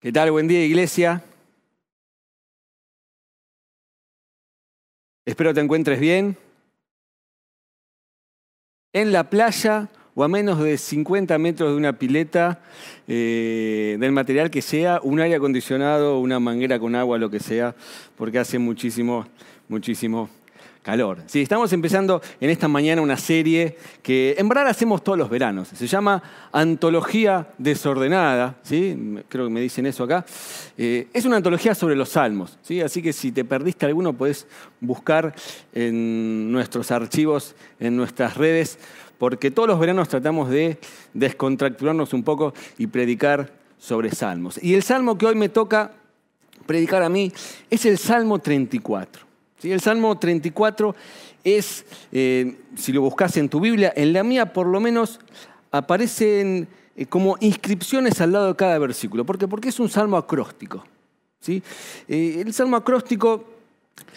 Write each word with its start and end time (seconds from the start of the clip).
¿Qué 0.00 0.12
tal? 0.12 0.30
Buen 0.30 0.46
día, 0.46 0.64
iglesia. 0.64 1.24
Espero 5.26 5.52
te 5.52 5.60
encuentres 5.60 5.98
bien. 5.98 6.36
En 8.92 9.10
la 9.10 9.28
playa 9.28 9.88
o 10.14 10.22
a 10.22 10.28
menos 10.28 10.60
de 10.60 10.78
50 10.78 11.36
metros 11.38 11.72
de 11.72 11.76
una 11.76 11.98
pileta, 11.98 12.62
eh, 13.08 13.96
del 13.98 14.12
material 14.12 14.52
que 14.52 14.62
sea, 14.62 15.00
un 15.02 15.18
aire 15.18 15.34
acondicionado, 15.34 16.20
una 16.20 16.38
manguera 16.38 16.78
con 16.78 16.94
agua, 16.94 17.18
lo 17.18 17.28
que 17.28 17.40
sea, 17.40 17.74
porque 18.16 18.38
hace 18.38 18.60
muchísimo, 18.60 19.26
muchísimo 19.66 20.30
calor. 20.88 21.18
Estamos 21.34 21.70
empezando 21.74 22.22
en 22.40 22.48
esta 22.48 22.66
mañana 22.66 23.02
una 23.02 23.18
serie 23.18 23.76
que 24.02 24.34
en 24.38 24.48
verdad 24.48 24.68
hacemos 24.68 25.04
todos 25.04 25.18
los 25.18 25.28
veranos. 25.28 25.68
Se 25.68 25.86
llama 25.86 26.22
Antología 26.50 27.48
Desordenada, 27.58 28.56
¿sí? 28.62 29.18
creo 29.28 29.44
que 29.44 29.50
me 29.50 29.60
dicen 29.60 29.84
eso 29.84 30.04
acá. 30.04 30.24
Eh, 30.78 31.08
es 31.12 31.26
una 31.26 31.36
antología 31.36 31.74
sobre 31.74 31.94
los 31.94 32.08
salmos, 32.08 32.58
¿sí? 32.62 32.80
así 32.80 33.02
que 33.02 33.12
si 33.12 33.32
te 33.32 33.44
perdiste 33.44 33.84
alguno 33.84 34.14
puedes 34.14 34.46
buscar 34.80 35.34
en 35.74 36.50
nuestros 36.50 36.90
archivos, 36.90 37.54
en 37.78 37.94
nuestras 37.94 38.38
redes, 38.38 38.78
porque 39.18 39.50
todos 39.50 39.68
los 39.68 39.78
veranos 39.78 40.08
tratamos 40.08 40.48
de 40.48 40.78
descontracturarnos 41.12 42.14
un 42.14 42.22
poco 42.22 42.54
y 42.78 42.86
predicar 42.86 43.52
sobre 43.76 44.10
salmos. 44.10 44.58
Y 44.62 44.72
el 44.72 44.82
salmo 44.82 45.18
que 45.18 45.26
hoy 45.26 45.34
me 45.34 45.50
toca 45.50 45.92
predicar 46.64 47.02
a 47.02 47.10
mí 47.10 47.30
es 47.68 47.84
el 47.84 47.98
Salmo 47.98 48.38
34. 48.38 49.27
El 49.62 49.80
Salmo 49.80 50.16
34 50.16 50.94
es, 51.42 51.84
eh, 52.12 52.58
si 52.76 52.92
lo 52.92 53.02
buscas 53.02 53.36
en 53.36 53.48
tu 53.48 53.60
Biblia, 53.60 53.92
en 53.96 54.12
la 54.12 54.22
mía 54.22 54.52
por 54.52 54.66
lo 54.66 54.80
menos 54.80 55.18
aparecen 55.72 56.68
eh, 56.96 57.06
como 57.06 57.36
inscripciones 57.40 58.20
al 58.20 58.32
lado 58.32 58.48
de 58.48 58.56
cada 58.56 58.78
versículo. 58.78 59.24
¿Por 59.24 59.38
qué? 59.38 59.48
Porque 59.48 59.70
es 59.70 59.80
un 59.80 59.88
salmo 59.88 60.16
acróstico. 60.16 60.84
¿sí? 61.40 61.62
Eh, 62.06 62.42
el 62.46 62.52
salmo 62.52 62.76
acróstico 62.76 63.44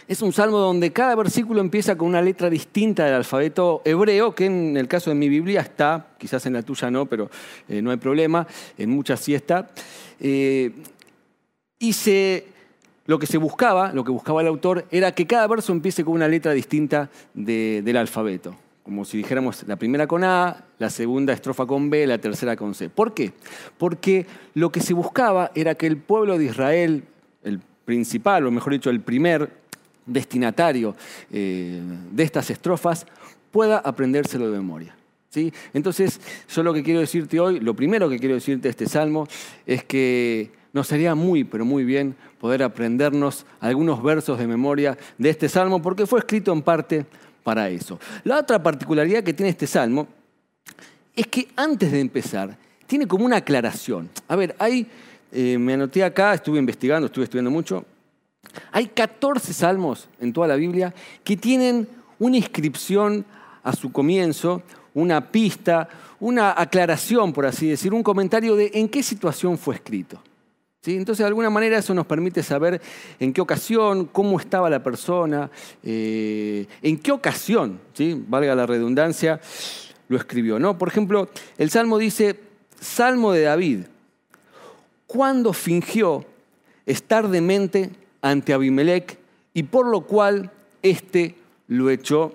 es 0.07 0.21
un 0.21 0.31
salmo 0.31 0.59
donde 0.59 0.91
cada 0.91 1.16
versículo 1.16 1.59
empieza 1.59 1.97
con 1.97 2.09
una 2.09 2.21
letra 2.21 2.47
distinta 2.47 3.05
del 3.05 3.16
alfabeto 3.16 3.81
hebreo, 3.83 4.35
que 4.35 4.45
en 4.45 4.77
el 4.77 4.88
caso 4.88 5.09
de 5.09 5.16
mi 5.16 5.27
Biblia 5.27 5.61
está, 5.61 6.09
quizás 6.19 6.45
en 6.45 6.53
la 6.53 6.61
tuya 6.61 6.91
no, 6.91 7.07
pero 7.07 7.31
no 7.67 7.89
hay 7.89 7.97
problema, 7.97 8.45
en 8.77 8.91
muchas 8.91 9.21
sí 9.21 9.33
está. 9.33 9.71
y 10.19 11.94
se 11.94 12.45
lo 13.05 13.19
que 13.19 13.27
se 13.27 13.38
buscaba, 13.38 13.94
lo 13.94 14.03
que 14.03 14.11
buscaba 14.11 14.41
el 14.41 14.47
autor, 14.47 14.85
era 14.91 15.11
que 15.13 15.25
cada 15.25 15.47
verso 15.47 15.71
empiece 15.71 16.03
con 16.03 16.13
una 16.13 16.27
letra 16.27 16.53
distinta 16.53 17.09
del 17.33 17.97
alfabeto. 17.97 18.55
Como 18.83 19.05
si 19.05 19.17
dijéramos 19.17 19.63
la 19.67 19.75
primera 19.75 20.07
con 20.07 20.23
A, 20.23 20.66
la 20.80 20.89
segunda 20.89 21.33
estrofa 21.33 21.66
con 21.66 21.89
B, 21.89 22.07
la 22.07 22.17
tercera 22.17 22.55
con 22.55 22.73
C. 22.73 22.89
¿Por 22.89 23.13
qué? 23.13 23.31
Porque 23.77 24.25
lo 24.55 24.72
que 24.72 24.81
se 24.81 24.94
buscaba 24.94 25.52
era 25.53 25.75
que 25.75 25.88
el 25.88 25.97
pueblo 25.97 26.38
de 26.38 26.45
Israel, 26.45 27.03
el 27.44 27.61
principal, 27.85 28.45
o 28.45 28.52
mejor 28.52 28.73
dicho, 28.73 28.89
el 28.89 29.02
primer 29.02 29.52
destinatario 30.05 30.95
eh, 31.31 31.79
de 32.11 32.23
estas 32.23 32.49
estrofas, 32.49 33.05
pueda 33.52 33.77
aprendérselo 33.77 34.49
de 34.49 34.57
memoria. 34.57 34.95
¿sí? 35.29 35.53
Entonces, 35.73 36.19
yo 36.49 36.63
lo 36.63 36.73
que 36.73 36.83
quiero 36.83 36.99
decirte 36.99 37.39
hoy, 37.39 37.59
lo 37.59 37.75
primero 37.75 38.09
que 38.09 38.19
quiero 38.19 38.35
decirte 38.35 38.63
de 38.63 38.69
este 38.69 38.88
salmo, 38.88 39.27
es 39.66 39.83
que 39.83 40.52
nos 40.73 40.88
sería 40.88 41.16
muy, 41.16 41.44
pero 41.44 41.66
muy 41.66 41.83
bien 41.83 42.16
poder 42.39 42.64
aprendernos 42.64 43.45
algunos 43.59 44.02
versos 44.02 44.39
de 44.39 44.47
memoria 44.47 44.97
de 45.17 45.30
este 45.30 45.50
salmo, 45.50 45.81
porque 45.81 46.05
fue 46.05 46.19
escrito 46.19 46.53
en 46.53 46.61
parte 46.61 47.05
para 47.44 47.69
eso. 47.69 48.00
La 48.23 48.39
otra 48.39 48.61
particularidad 48.61 49.23
que 49.23 49.33
tiene 49.33 49.50
este 49.50 49.67
salmo 49.67 50.08
es 51.16 51.28
que 51.28 51.50
antes 51.55 51.91
de 51.91 52.00
empezar, 52.00 52.58
tiene 52.88 53.08
como 53.08 53.25
una 53.25 53.38
aclaración. 53.38 54.09
A 54.28 54.36
ver, 54.36 54.55
hay, 54.59 54.88
eh, 55.31 55.58
me 55.58 55.73
anoté 55.73 56.03
acá, 56.03 56.33
estuve 56.33 56.59
investigando, 56.59 57.08
estuve 57.08 57.25
estudiando 57.25 57.52
mucho, 57.52 57.85
hay 58.72 58.88
14 58.88 59.53
salmos 59.53 60.08
en 60.19 60.33
toda 60.33 60.47
la 60.47 60.56
Biblia 60.56 60.94
que 61.24 61.38
tienen 61.38 61.88
una 62.19 62.38
inscripción 62.38 63.25
a 63.63 63.74
su 63.75 63.91
comienzo, 63.91 64.63
una 64.94 65.31
pista, 65.31 65.88
una 66.19 66.53
aclaración, 66.59 67.34
por 67.34 67.45
así 67.45 67.68
decir, 67.68 67.94
un 67.94 68.03
comentario 68.03 68.56
de 68.56 68.72
en 68.74 68.90
qué 68.90 69.03
situación 69.03 69.57
fue 69.57 69.75
escrito. 69.75 70.22
Entonces, 70.84 71.19
de 71.19 71.28
alguna 71.28 71.52
manera 71.52 71.78
eso 71.78 71.94
nos 71.94 72.08
permite 72.08 72.42
saber 72.42 72.81
en 73.19 73.34
qué 73.34 73.42
ocasión, 73.42 74.06
cómo 74.06 74.40
estaba 74.40 74.68
la 74.68 74.81
persona, 74.81 75.52
eh, 75.84 76.66
en 76.81 76.97
qué 76.97 77.12
ocasión, 77.12 77.80
¿sí? 77.94 78.19
valga 78.28 78.56
la 78.56 78.66
redundancia, 78.66 79.40
lo 80.09 80.18
escribió. 80.18 80.58
¿no? 80.58 80.80
Por 80.80 80.88
ejemplo, 80.88 81.30
el 81.59 81.69
Salmo 81.69 82.00
dice, 82.00 82.40
Salmo 82.80 83.31
de 83.31 83.44
David, 83.44 83.80
cuando 85.06 85.53
fingió 85.53 86.25
estar 86.88 87.28
demente 87.28 87.92
ante 88.24 88.52
Abimelech 88.52 89.19
y 89.53 89.62
por 89.63 89.86
lo 89.86 90.02
cual 90.02 90.50
éste 90.81 91.36
lo 91.68 91.92
echó 91.92 92.34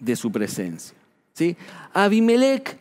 de 0.00 0.16
su 0.16 0.32
presencia. 0.32 0.96
¿sí? 1.34 1.56
Abimelech 1.92 2.78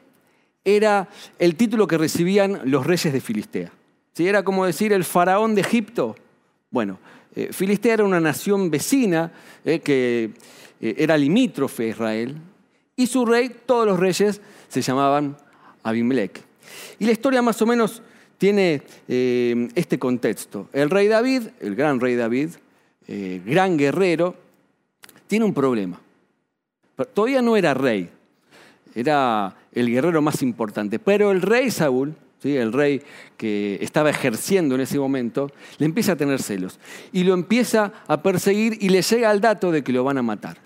era 0.66 1.10
el 1.38 1.56
título 1.56 1.86
que 1.86 2.00
recibían 2.00 2.62
los 2.66 2.88
reyes 2.88 3.14
de 3.14 3.22
Filistea. 3.22 3.72
Si 4.14 4.28
era 4.28 4.44
como 4.44 4.66
decir 4.66 4.94
el 4.94 5.04
faraón 5.04 5.56
de 5.56 5.62
Egipto. 5.62 6.16
Bueno, 6.70 7.00
eh, 7.36 7.50
Filistea 7.52 7.96
era 7.96 8.04
una 8.04 8.20
nación 8.20 8.70
vecina 8.70 9.32
eh, 9.66 9.80
que 9.80 10.32
eh, 10.80 10.96
era 10.98 11.18
limítrofe 11.18 11.86
a 11.86 11.88
Israel 11.88 12.36
y 12.96 13.08
su 13.08 13.26
rey, 13.26 13.56
todos 13.66 13.88
los 13.88 14.00
reyes 14.00 14.40
se 14.68 14.82
llamaban 14.82 15.36
Abimelech. 15.82 16.42
Y 17.00 17.06
la 17.06 17.12
historia 17.12 17.42
más 17.42 17.60
o 17.62 17.66
menos 17.66 18.04
tiene 18.38 18.84
este 19.08 19.98
contexto. 19.98 20.68
El 20.74 20.90
rey 20.90 21.08
David, 21.08 21.44
el 21.60 21.76
gran 21.76 22.00
rey 22.00 22.16
David, 22.16 22.50
gran 23.46 23.78
guerrero, 23.78 24.36
tiene 25.28 25.46
un 25.46 25.54
problema. 25.54 26.00
Todavía 27.14 27.42
no 27.42 27.56
era 27.56 27.74
rey, 27.74 28.10
era 28.94 29.56
el 29.72 29.90
guerrero 29.90 30.22
más 30.22 30.42
importante, 30.42 31.00
pero 31.00 31.32
el 31.32 31.42
rey 31.42 31.72
Saúl 31.72 32.16
el 32.44 32.74
rey 32.74 33.02
que 33.38 33.78
estaba 33.82 34.10
ejerciendo 34.10 34.76
en 34.76 34.82
ese 34.82 35.00
momento, 35.00 35.52
le 35.78 35.86
empieza 35.86 36.14
a 36.14 36.16
tener 36.16 36.42
celos 36.42 36.80
y 37.12 37.24
lo 37.24 37.34
empieza 37.34 37.92
a 38.08 38.22
perseguir 38.22 38.78
y 38.82 38.90
le 38.90 39.02
llega 39.02 39.30
al 39.30 39.42
dato 39.42 39.72
de 39.72 39.84
que 39.84 39.94
lo 39.94 40.04
van 40.04 40.18
a 40.18 40.22
matar. 40.22 40.58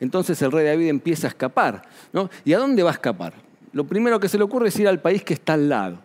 Entonces 0.00 0.40
el 0.42 0.52
rey 0.52 0.66
David 0.66 0.88
empieza 0.88 1.26
a 1.26 1.30
escapar. 1.30 1.82
¿no? 2.12 2.30
¿Y 2.44 2.52
a 2.52 2.58
dónde 2.58 2.82
va 2.82 2.90
a 2.90 2.94
escapar? 2.94 3.34
Lo 3.72 3.84
primero 3.84 4.20
que 4.20 4.28
se 4.28 4.38
le 4.38 4.44
ocurre 4.44 4.68
es 4.68 4.78
ir 4.78 4.88
al 4.88 5.00
país 5.00 5.24
que 5.24 5.34
está 5.34 5.54
al 5.54 5.68
lado. 5.68 5.98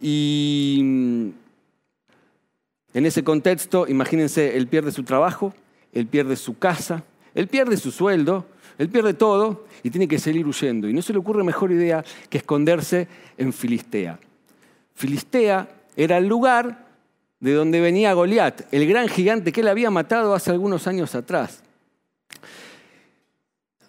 Y 0.00 0.80
mm, 0.82 1.28
en 2.94 3.06
ese 3.06 3.22
contexto, 3.22 3.86
imagínense, 3.88 4.56
él 4.56 4.66
pierde 4.66 4.92
su 4.92 5.04
trabajo, 5.04 5.54
él 5.92 6.06
pierde 6.06 6.36
su 6.36 6.58
casa, 6.58 7.04
él 7.34 7.48
pierde 7.48 7.76
su 7.76 7.90
sueldo, 7.90 8.46
él 8.78 8.88
pierde 8.88 9.12
todo 9.12 9.64
y 9.82 9.90
tiene 9.90 10.06
que 10.06 10.18
salir 10.18 10.46
huyendo. 10.46 10.88
Y 10.88 10.92
no 10.92 11.02
se 11.02 11.12
le 11.12 11.18
ocurre 11.18 11.42
mejor 11.42 11.72
idea 11.72 12.04
que 12.30 12.38
esconderse 12.38 13.08
en 13.36 13.52
Filistea. 13.52 14.18
Filistea 14.94 15.68
era 15.96 16.18
el 16.18 16.26
lugar 16.26 16.86
de 17.40 17.52
donde 17.52 17.80
venía 17.80 18.12
Goliat, 18.12 18.72
el 18.72 18.86
gran 18.88 19.08
gigante 19.08 19.52
que 19.52 19.60
él 19.60 19.68
había 19.68 19.90
matado 19.90 20.34
hace 20.34 20.52
algunos 20.52 20.86
años 20.86 21.14
atrás. 21.14 21.62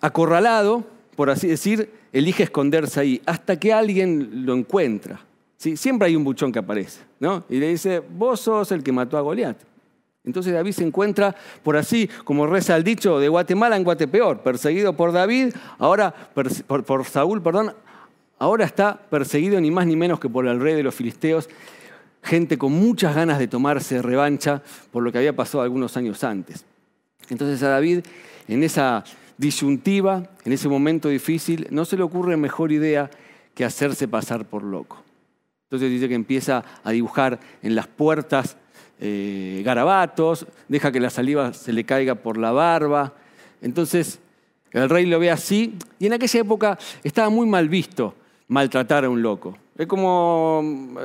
Acorralado, 0.01 0.85
por 1.15 1.29
así 1.29 1.47
decir, 1.47 1.91
elige 2.11 2.43
esconderse 2.43 2.99
ahí 2.99 3.21
hasta 3.25 3.59
que 3.59 3.73
alguien 3.73 4.45
lo 4.45 4.53
encuentra. 4.53 5.19
¿Sí? 5.57 5.77
Siempre 5.77 6.07
hay 6.07 6.15
un 6.15 6.23
buchón 6.23 6.51
que 6.51 6.59
aparece, 6.59 7.01
¿no? 7.19 7.43
Y 7.49 7.57
le 7.57 7.67
dice, 7.69 7.99
vos 7.99 8.39
sos 8.39 8.71
el 8.71 8.81
que 8.81 8.91
mató 8.91 9.17
a 9.17 9.21
Goliat. 9.21 9.57
Entonces 10.25 10.53
David 10.53 10.73
se 10.73 10.83
encuentra, 10.83 11.35
por 11.63 11.77
así, 11.77 12.09
como 12.23 12.45
reza 12.45 12.75
el 12.75 12.83
dicho, 12.83 13.19
de 13.19 13.29
Guatemala 13.29 13.77
en 13.77 13.83
Guatepeor, 13.83 14.41
perseguido 14.41 14.93
por 14.93 15.11
David, 15.11 15.53
ahora 15.77 16.13
por, 16.33 17.05
Saúl, 17.05 17.41
perdón, 17.41 17.73
ahora 18.37 18.65
está 18.65 18.99
perseguido 19.09 19.59
ni 19.61 19.71
más 19.71 19.87
ni 19.87 19.95
menos 19.95 20.19
que 20.19 20.29
por 20.29 20.45
el 20.45 20.59
rey 20.59 20.75
de 20.75 20.83
los 20.83 20.93
filisteos, 20.93 21.49
gente 22.21 22.57
con 22.57 22.73
muchas 22.73 23.15
ganas 23.15 23.39
de 23.39 23.47
tomarse 23.47 24.01
revancha 24.01 24.61
por 24.91 25.03
lo 25.03 25.11
que 25.11 25.19
había 25.19 25.35
pasado 25.35 25.63
algunos 25.63 25.95
años 25.95 26.23
antes. 26.23 26.65
Entonces 27.29 27.63
a 27.63 27.69
David, 27.69 28.01
en 28.47 28.63
esa 28.63 29.05
disyuntiva, 29.37 30.29
en 30.43 30.51
ese 30.51 30.67
momento 30.67 31.07
difícil, 31.07 31.67
no 31.71 31.85
se 31.85 31.95
le 31.95 32.03
ocurre 32.03 32.35
mejor 32.35 32.73
idea 32.73 33.09
que 33.55 33.63
hacerse 33.63 34.07
pasar 34.07 34.45
por 34.45 34.63
loco. 34.63 35.01
Entonces 35.63 35.89
dice 35.91 36.09
que 36.09 36.15
empieza 36.15 36.65
a 36.83 36.91
dibujar 36.91 37.39
en 37.61 37.75
las 37.75 37.87
puertas 37.87 38.57
eh, 38.99 39.61
garabatos, 39.63 40.45
deja 40.67 40.91
que 40.91 40.99
la 40.99 41.09
saliva 41.09 41.53
se 41.53 41.73
le 41.73 41.83
caiga 41.83 42.15
por 42.15 42.37
la 42.37 42.51
barba. 42.51 43.13
Entonces 43.61 44.19
el 44.71 44.89
rey 44.89 45.05
lo 45.05 45.19
ve 45.19 45.31
así 45.31 45.75
y 45.99 46.07
en 46.07 46.13
aquella 46.13 46.39
época 46.41 46.77
estaba 47.03 47.29
muy 47.29 47.47
mal 47.47 47.69
visto 47.69 48.13
maltratar 48.47 49.05
a 49.05 49.09
un 49.09 49.21
loco. 49.21 49.57
Es 49.77 49.87
como 49.87 50.61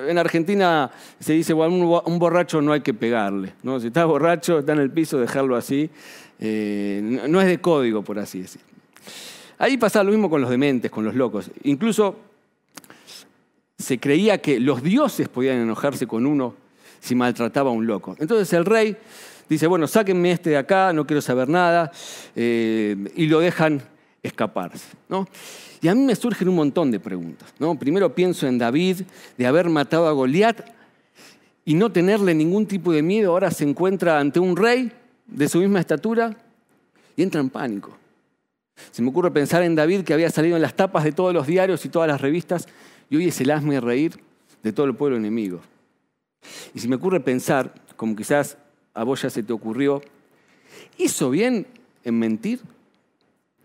en 0.08 0.18
Argentina 0.18 0.90
se 1.20 1.34
dice, 1.34 1.52
bueno, 1.52 2.02
un 2.04 2.18
borracho 2.18 2.60
no 2.60 2.72
hay 2.72 2.80
que 2.80 2.92
pegarle. 2.92 3.54
¿no? 3.62 3.78
Si 3.78 3.86
está 3.86 4.04
borracho, 4.04 4.58
está 4.58 4.72
en 4.72 4.80
el 4.80 4.90
piso, 4.90 5.18
dejarlo 5.18 5.54
así. 5.54 5.88
Eh, 6.40 7.20
no 7.28 7.40
es 7.40 7.46
de 7.46 7.60
código, 7.60 8.02
por 8.02 8.18
así 8.18 8.40
decir. 8.40 8.60
Ahí 9.58 9.76
pasa 9.76 10.02
lo 10.02 10.10
mismo 10.10 10.28
con 10.28 10.40
los 10.40 10.50
dementes, 10.50 10.90
con 10.90 11.04
los 11.04 11.14
locos. 11.14 11.52
Incluso 11.62 12.16
se 13.78 14.00
creía 14.00 14.38
que 14.38 14.58
los 14.58 14.82
dioses 14.82 15.28
podían 15.28 15.58
enojarse 15.58 16.08
con 16.08 16.26
uno 16.26 16.56
si 17.04 17.14
maltrataba 17.14 17.68
a 17.68 17.72
un 17.72 17.86
loco. 17.86 18.16
Entonces 18.18 18.50
el 18.54 18.64
rey 18.64 18.96
dice, 19.46 19.66
bueno, 19.66 19.86
sáquenme 19.86 20.32
este 20.32 20.50
de 20.50 20.56
acá, 20.56 20.90
no 20.94 21.06
quiero 21.06 21.20
saber 21.20 21.50
nada, 21.50 21.92
eh, 22.34 22.96
y 23.14 23.26
lo 23.26 23.40
dejan 23.40 23.82
escaparse. 24.22 24.88
¿no? 25.10 25.28
Y 25.82 25.88
a 25.88 25.94
mí 25.94 26.02
me 26.02 26.16
surgen 26.16 26.48
un 26.48 26.54
montón 26.54 26.90
de 26.90 26.98
preguntas. 26.98 27.52
¿no? 27.58 27.78
Primero 27.78 28.14
pienso 28.14 28.46
en 28.46 28.56
David, 28.56 29.02
de 29.36 29.46
haber 29.46 29.68
matado 29.68 30.08
a 30.08 30.12
Goliat 30.12 30.66
y 31.66 31.74
no 31.74 31.92
tenerle 31.92 32.34
ningún 32.34 32.64
tipo 32.64 32.90
de 32.90 33.02
miedo, 33.02 33.32
ahora 33.32 33.50
se 33.50 33.64
encuentra 33.64 34.18
ante 34.18 34.40
un 34.40 34.56
rey 34.56 34.90
de 35.26 35.46
su 35.46 35.58
misma 35.58 35.80
estatura 35.80 36.34
y 37.16 37.22
entra 37.22 37.42
en 37.42 37.50
pánico. 37.50 37.94
Se 38.92 39.02
me 39.02 39.10
ocurre 39.10 39.30
pensar 39.30 39.62
en 39.62 39.74
David 39.74 40.04
que 40.04 40.14
había 40.14 40.30
salido 40.30 40.56
en 40.56 40.62
las 40.62 40.74
tapas 40.74 41.04
de 41.04 41.12
todos 41.12 41.34
los 41.34 41.46
diarios 41.46 41.84
y 41.84 41.90
todas 41.90 42.08
las 42.08 42.22
revistas 42.22 42.66
y 43.10 43.16
hoy 43.16 43.28
es 43.28 43.38
el 43.42 43.50
asme 43.50 43.78
reír 43.78 44.18
de 44.62 44.72
todo 44.72 44.86
el 44.86 44.94
pueblo 44.94 45.18
enemigo. 45.18 45.60
Y 46.74 46.80
si 46.80 46.88
me 46.88 46.96
ocurre 46.96 47.20
pensar, 47.20 47.74
como 47.96 48.16
quizás 48.16 48.56
a 48.92 49.04
vos 49.04 49.22
ya 49.22 49.30
se 49.30 49.42
te 49.42 49.52
ocurrió, 49.52 50.02
¿hizo 50.98 51.30
bien 51.30 51.66
en 52.04 52.18
mentir 52.18 52.60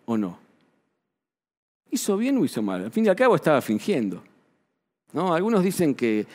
o 0.06 0.18
no? 0.18 0.40
¿Hizo 1.92 2.18
bien 2.18 2.38
o 2.38 2.46
hizo 2.46 2.62
mal? 2.62 2.86
Al 2.86 2.92
fin 2.92 3.06
y 3.06 3.10
al 3.10 3.16
cabo 3.16 3.36
estaba 3.36 3.62
fingiendo. 3.62 4.24
¿no? 5.14 5.34
Algunos 5.34 5.64
dicen 5.64 5.96
que, 5.96 6.26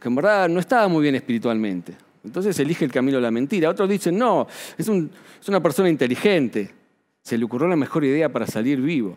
que 0.00 0.08
en 0.08 0.14
verdad 0.14 0.48
no 0.48 0.60
estaba 0.60 0.88
muy 0.88 1.02
bien 1.02 1.14
espiritualmente. 1.14 1.96
Entonces 2.24 2.58
elige 2.58 2.84
el 2.84 2.92
camino 2.92 3.16
de 3.16 3.22
la 3.22 3.30
mentira. 3.30 3.70
Otros 3.70 3.88
dicen, 3.88 4.18
no, 4.18 4.46
es, 4.76 4.88
es 4.88 5.48
una 5.48 5.62
persona 5.62 5.88
inteligente. 5.88 6.70
Se 7.22 7.38
le 7.38 7.44
ocurrió 7.44 7.68
la 7.68 7.76
mejor 7.76 8.04
idea 8.04 8.30
para 8.30 8.46
salir 8.46 8.80
vivo. 8.80 9.16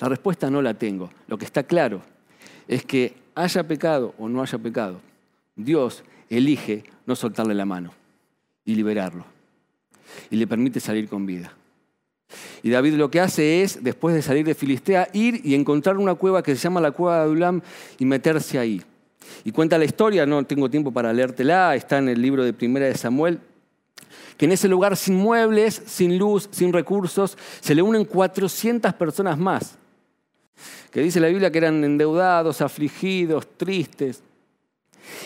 La 0.00 0.08
respuesta 0.08 0.50
no 0.50 0.60
la 0.60 0.74
tengo. 0.74 1.10
Lo 1.28 1.38
que 1.38 1.44
está 1.44 1.62
claro 1.62 2.02
es 2.66 2.84
que 2.84 3.14
haya 3.34 3.66
pecado 3.66 4.14
o 4.18 4.28
no 4.28 4.42
haya 4.42 4.58
pecado, 4.58 5.00
Dios 5.56 6.02
elige 6.28 6.84
no 7.06 7.16
soltarle 7.16 7.54
la 7.54 7.64
mano 7.64 7.92
y 8.64 8.74
liberarlo. 8.74 9.24
Y 10.30 10.36
le 10.36 10.46
permite 10.46 10.80
salir 10.80 11.08
con 11.08 11.26
vida. 11.26 11.52
Y 12.62 12.70
David 12.70 12.94
lo 12.94 13.10
que 13.10 13.20
hace 13.20 13.62
es, 13.62 13.82
después 13.82 14.14
de 14.14 14.22
salir 14.22 14.46
de 14.46 14.54
Filistea, 14.54 15.08
ir 15.12 15.40
y 15.44 15.54
encontrar 15.54 15.96
una 15.96 16.14
cueva 16.14 16.42
que 16.42 16.54
se 16.54 16.62
llama 16.62 16.80
la 16.80 16.92
cueva 16.92 17.16
de 17.16 17.22
Adulam 17.22 17.60
y 17.98 18.04
meterse 18.04 18.58
ahí. 18.58 18.82
Y 19.44 19.52
cuenta 19.52 19.78
la 19.78 19.84
historia, 19.84 20.26
no 20.26 20.44
tengo 20.44 20.70
tiempo 20.70 20.92
para 20.92 21.12
leértela, 21.12 21.74
está 21.74 21.98
en 21.98 22.08
el 22.08 22.22
libro 22.22 22.44
de 22.44 22.52
Primera 22.52 22.86
de 22.86 22.94
Samuel, 22.94 23.40
que 24.36 24.44
en 24.44 24.52
ese 24.52 24.68
lugar 24.68 24.96
sin 24.96 25.16
muebles, 25.16 25.82
sin 25.86 26.18
luz, 26.18 26.48
sin 26.52 26.72
recursos, 26.72 27.36
se 27.60 27.74
le 27.74 27.82
unen 27.82 28.04
400 28.04 28.94
personas 28.94 29.38
más, 29.38 29.78
que 30.90 31.00
dice 31.00 31.20
la 31.20 31.28
Biblia 31.28 31.50
que 31.50 31.58
eran 31.58 31.82
endeudados, 31.84 32.60
afligidos, 32.60 33.46
tristes. 33.56 34.22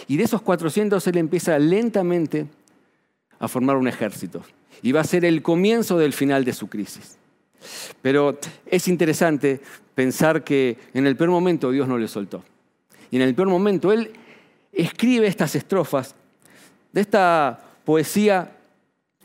Y 0.07 0.17
de 0.17 0.25
esos 0.25 0.43
400 0.43 1.07
él 1.07 1.19
empieza 1.19 1.59
lentamente 1.59 2.47
a 3.39 3.49
formar 3.49 3.77
un 3.77 3.89
ejército. 3.89 4.43
Y 4.83 4.93
va 4.93 5.01
a 5.01 5.05
ser 5.05 5.25
el 5.25 5.43
comienzo 5.43 5.99
del 5.99 6.13
final 6.13 6.45
de 6.45 6.53
su 6.53 6.69
crisis. 6.69 7.17
Pero 8.03 8.39
es 8.67 8.89
interesante 8.89 9.61
pensar 9.95 10.45
que 10.45 10.79
en 10.95 11.07
el 11.07 11.17
peor 11.17 11.31
momento 11.31 11.71
Dios 11.71 11.89
no 11.89 11.99
le 11.99 12.09
soltó. 12.09 12.45
Y 13.11 13.17
en 13.17 13.23
el 13.23 13.35
peor 13.35 13.49
momento 13.49 13.93
él 13.93 14.13
escribe 14.73 15.27
estas 15.27 15.55
estrofas 15.55 16.15
de 16.93 17.01
esta 17.01 17.61
poesía 17.85 18.53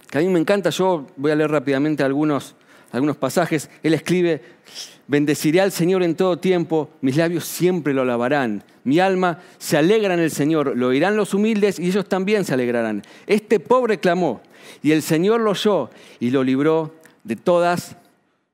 que 0.09 0.17
a 0.17 0.21
mí 0.21 0.27
me 0.27 0.39
encanta. 0.39 0.69
Yo 0.69 1.07
voy 1.17 1.31
a 1.31 1.35
leer 1.35 1.51
rápidamente 1.51 2.03
algunos, 2.03 2.55
algunos 2.91 3.17
pasajes. 3.17 3.69
Él 3.83 3.93
escribe, 3.93 4.41
bendeciré 5.07 5.61
al 5.61 5.71
Señor 5.71 6.03
en 6.03 6.15
todo 6.15 6.37
tiempo, 6.37 6.89
mis 7.01 7.17
labios 7.17 7.45
siempre 7.45 7.93
lo 7.93 8.01
alabarán. 8.01 8.63
Mi 8.83 8.99
alma 8.99 9.39
se 9.57 9.77
alegra 9.77 10.13
en 10.13 10.19
el 10.19 10.31
Señor, 10.31 10.75
lo 10.75 10.87
oirán 10.87 11.15
los 11.15 11.33
humildes 11.33 11.79
y 11.79 11.87
ellos 11.87 12.07
también 12.07 12.45
se 12.45 12.53
alegrarán. 12.53 13.03
Este 13.27 13.59
pobre 13.59 13.99
clamó 13.99 14.41
y 14.81 14.91
el 14.91 15.01
Señor 15.01 15.41
lo 15.41 15.51
oyó 15.51 15.89
y 16.19 16.31
lo 16.31 16.43
libró 16.43 16.95
de 17.23 17.35
todas 17.35 17.95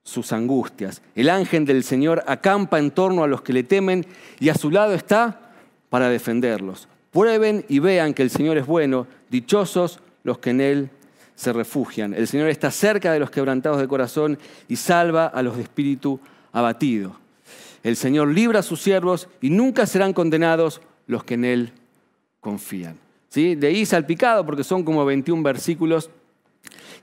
sus 0.04 0.32
angustias. 0.32 1.02
El 1.16 1.30
ángel 1.30 1.66
del 1.66 1.84
Señor 1.84 2.24
acampa 2.28 2.80
en 2.80 2.92
torno 2.92 3.24
a 3.24 3.28
los 3.28 3.42
que 3.42 3.54
le 3.54 3.64
temen 3.64 4.06
y 4.40 4.50
a 4.50 4.56
su 4.56 4.72
lado 4.72 4.94
está 4.94 5.52
para 5.90 6.10
defenderlos. 6.10 6.88
Prueben 7.12 7.66
y 7.68 7.80
vean 7.80 8.14
que 8.14 8.24
el 8.24 8.30
Señor 8.30 8.58
es 8.58 8.66
bueno, 8.66 9.08
dichosos 9.30 10.00
los 10.24 10.40
que 10.40 10.52
en 10.52 10.62
Él 10.62 10.90
se 11.38 11.54
refugian. 11.54 12.16
El 12.16 12.28
Señor 12.28 12.50
está 12.50 12.72
cerca 12.72 13.14
de 13.14 13.20
los 13.20 13.30
quebrantados 13.30 13.80
de 13.80 13.88
corazón 13.88 14.40
y 14.68 14.76
salva 14.76 15.28
a 15.28 15.44
los 15.44 15.56
de 15.56 15.64
espíritu 15.64 16.20
abatido. 16.52 17.16
El 17.84 17.96
Señor 17.96 18.30
libra 18.30 18.60
a 18.60 18.64
sus 18.64 18.82
siervos 18.82 19.30
y 19.40 19.52
nunca 19.52 19.86
serán 19.86 20.14
condenados 20.14 20.82
los 21.06 21.24
que 21.24 21.36
en 21.36 21.46
Él 21.46 21.72
confían. 22.42 22.98
¿Sí? 23.30 23.54
De 23.54 23.68
ahí 23.68 23.86
salpicado 23.86 24.46
porque 24.46 24.64
son 24.64 24.84
como 24.84 25.06
21 25.06 25.44
versículos 25.44 26.10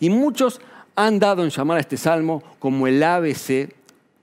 y 0.01 0.11
muchos 0.11 0.61
han 0.97 1.21
dado 1.21 1.45
en 1.45 1.51
llamar 1.51 1.77
a 1.77 1.81
este 1.81 1.97
salmo 1.97 2.43
como 2.59 2.89
el 2.89 3.01
ABC 3.03 3.49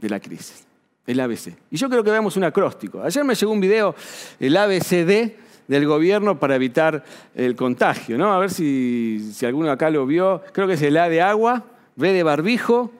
de 0.01 0.09
la 0.09 0.19
crisis. 0.19 0.65
El 1.07 1.21
ABC. 1.21 1.53
Y 1.71 1.77
yo 1.77 1.89
creo 1.89 2.03
que 2.03 2.11
veamos 2.11 2.35
un 2.35 2.43
acróstico. 2.43 3.01
Ayer 3.01 3.23
me 3.23 3.33
llegó 3.33 3.51
un 3.53 3.61
video, 3.61 3.95
el 4.41 4.57
ABCD 4.57 5.31
del 5.71 5.87
gobierno 5.87 6.37
para 6.37 6.57
evitar 6.57 7.01
el 7.33 7.55
contagio, 7.55 8.17
¿no? 8.17 8.33
A 8.33 8.39
ver 8.39 8.49
si, 8.49 9.31
si 9.33 9.45
alguno 9.45 9.71
acá 9.71 9.89
lo 9.89 10.05
vio. 10.05 10.43
Creo 10.51 10.67
que 10.67 10.73
es 10.73 10.81
el 10.81 10.97
A 10.97 11.07
de 11.07 11.21
agua, 11.21 11.63
B 11.95 12.11
de 12.11 12.23
barbijo, 12.23 12.91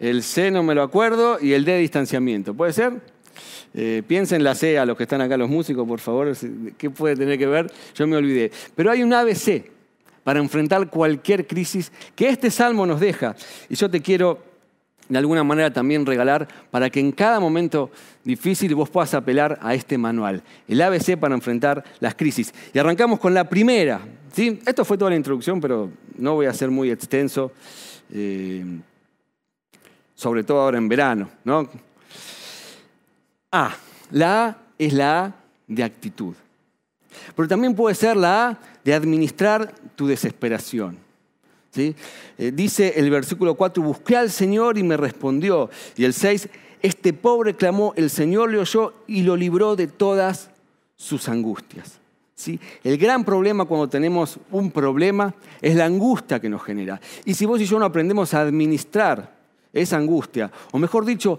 el 0.00 0.24
C 0.24 0.50
no 0.50 0.64
me 0.64 0.74
lo 0.74 0.82
acuerdo 0.82 1.38
y 1.40 1.52
el 1.52 1.64
D 1.64 1.72
de 1.72 1.78
distanciamiento. 1.78 2.52
¿Puede 2.52 2.72
ser? 2.72 2.94
Eh, 3.74 4.02
piensen 4.04 4.42
la 4.42 4.56
C 4.56 4.76
a 4.76 4.84
los 4.84 4.96
que 4.96 5.04
están 5.04 5.20
acá, 5.20 5.36
los 5.36 5.48
músicos, 5.48 5.86
por 5.86 6.00
favor, 6.00 6.32
¿qué 6.76 6.90
puede 6.90 7.14
tener 7.14 7.38
que 7.38 7.46
ver? 7.46 7.70
Yo 7.94 8.08
me 8.08 8.16
olvidé. 8.16 8.50
Pero 8.74 8.90
hay 8.90 9.04
un 9.04 9.14
ABC 9.14 9.70
para 10.24 10.40
enfrentar 10.40 10.90
cualquier 10.90 11.46
crisis 11.46 11.92
que 12.16 12.28
este 12.28 12.50
salmo 12.50 12.86
nos 12.86 12.98
deja. 12.98 13.36
Y 13.68 13.76
yo 13.76 13.88
te 13.88 14.02
quiero 14.02 14.42
de 15.08 15.18
alguna 15.18 15.42
manera 15.42 15.72
también 15.72 16.04
regalar 16.04 16.46
para 16.70 16.90
que 16.90 17.00
en 17.00 17.12
cada 17.12 17.40
momento 17.40 17.90
difícil 18.24 18.74
vos 18.74 18.90
puedas 18.90 19.14
apelar 19.14 19.58
a 19.62 19.74
este 19.74 19.96
manual, 19.96 20.42
el 20.66 20.80
ABC 20.80 21.16
para 21.16 21.34
enfrentar 21.34 21.82
las 22.00 22.14
crisis. 22.14 22.52
Y 22.72 22.78
arrancamos 22.78 23.18
con 23.18 23.32
la 23.32 23.48
primera. 23.48 24.00
¿sí? 24.32 24.60
Esto 24.66 24.84
fue 24.84 24.98
toda 24.98 25.10
la 25.10 25.16
introducción, 25.16 25.60
pero 25.60 25.90
no 26.16 26.34
voy 26.34 26.46
a 26.46 26.52
ser 26.52 26.70
muy 26.70 26.90
extenso, 26.90 27.52
eh, 28.12 28.64
sobre 30.14 30.44
todo 30.44 30.60
ahora 30.60 30.78
en 30.78 30.88
verano. 30.88 31.30
¿no? 31.44 31.68
A. 33.52 33.74
La 34.10 34.46
A 34.46 34.56
es 34.78 34.92
la 34.92 35.24
A 35.24 35.34
de 35.66 35.84
actitud. 35.84 36.34
Pero 37.34 37.48
también 37.48 37.74
puede 37.74 37.94
ser 37.94 38.16
la 38.16 38.48
A 38.48 38.58
de 38.84 38.94
administrar 38.94 39.74
tu 39.96 40.06
desesperación. 40.06 41.07
Eh, 41.76 41.94
dice 42.52 42.94
el 42.96 43.10
versículo 43.10 43.54
4, 43.54 43.82
busqué 43.82 44.16
al 44.16 44.30
Señor 44.30 44.78
y 44.78 44.82
me 44.82 44.96
respondió. 44.96 45.70
Y 45.96 46.04
el 46.04 46.14
6, 46.14 46.48
este 46.82 47.12
pobre 47.12 47.54
clamó, 47.54 47.92
el 47.96 48.10
Señor 48.10 48.50
le 48.50 48.58
oyó 48.58 48.94
y 49.06 49.22
lo 49.22 49.36
libró 49.36 49.76
de 49.76 49.86
todas 49.86 50.50
sus 50.96 51.28
angustias. 51.28 51.98
El 52.84 52.96
gran 52.98 53.24
problema 53.24 53.64
cuando 53.64 53.88
tenemos 53.88 54.38
un 54.52 54.70
problema 54.70 55.34
es 55.60 55.74
la 55.74 55.86
angustia 55.86 56.40
que 56.40 56.48
nos 56.48 56.62
genera. 56.62 57.00
Y 57.24 57.34
si 57.34 57.46
vos 57.46 57.60
y 57.60 57.66
yo 57.66 57.78
no 57.78 57.84
aprendemos 57.84 58.32
a 58.32 58.42
administrar 58.42 59.36
esa 59.72 59.96
angustia, 59.96 60.50
o 60.70 60.78
mejor 60.78 61.04
dicho, 61.04 61.38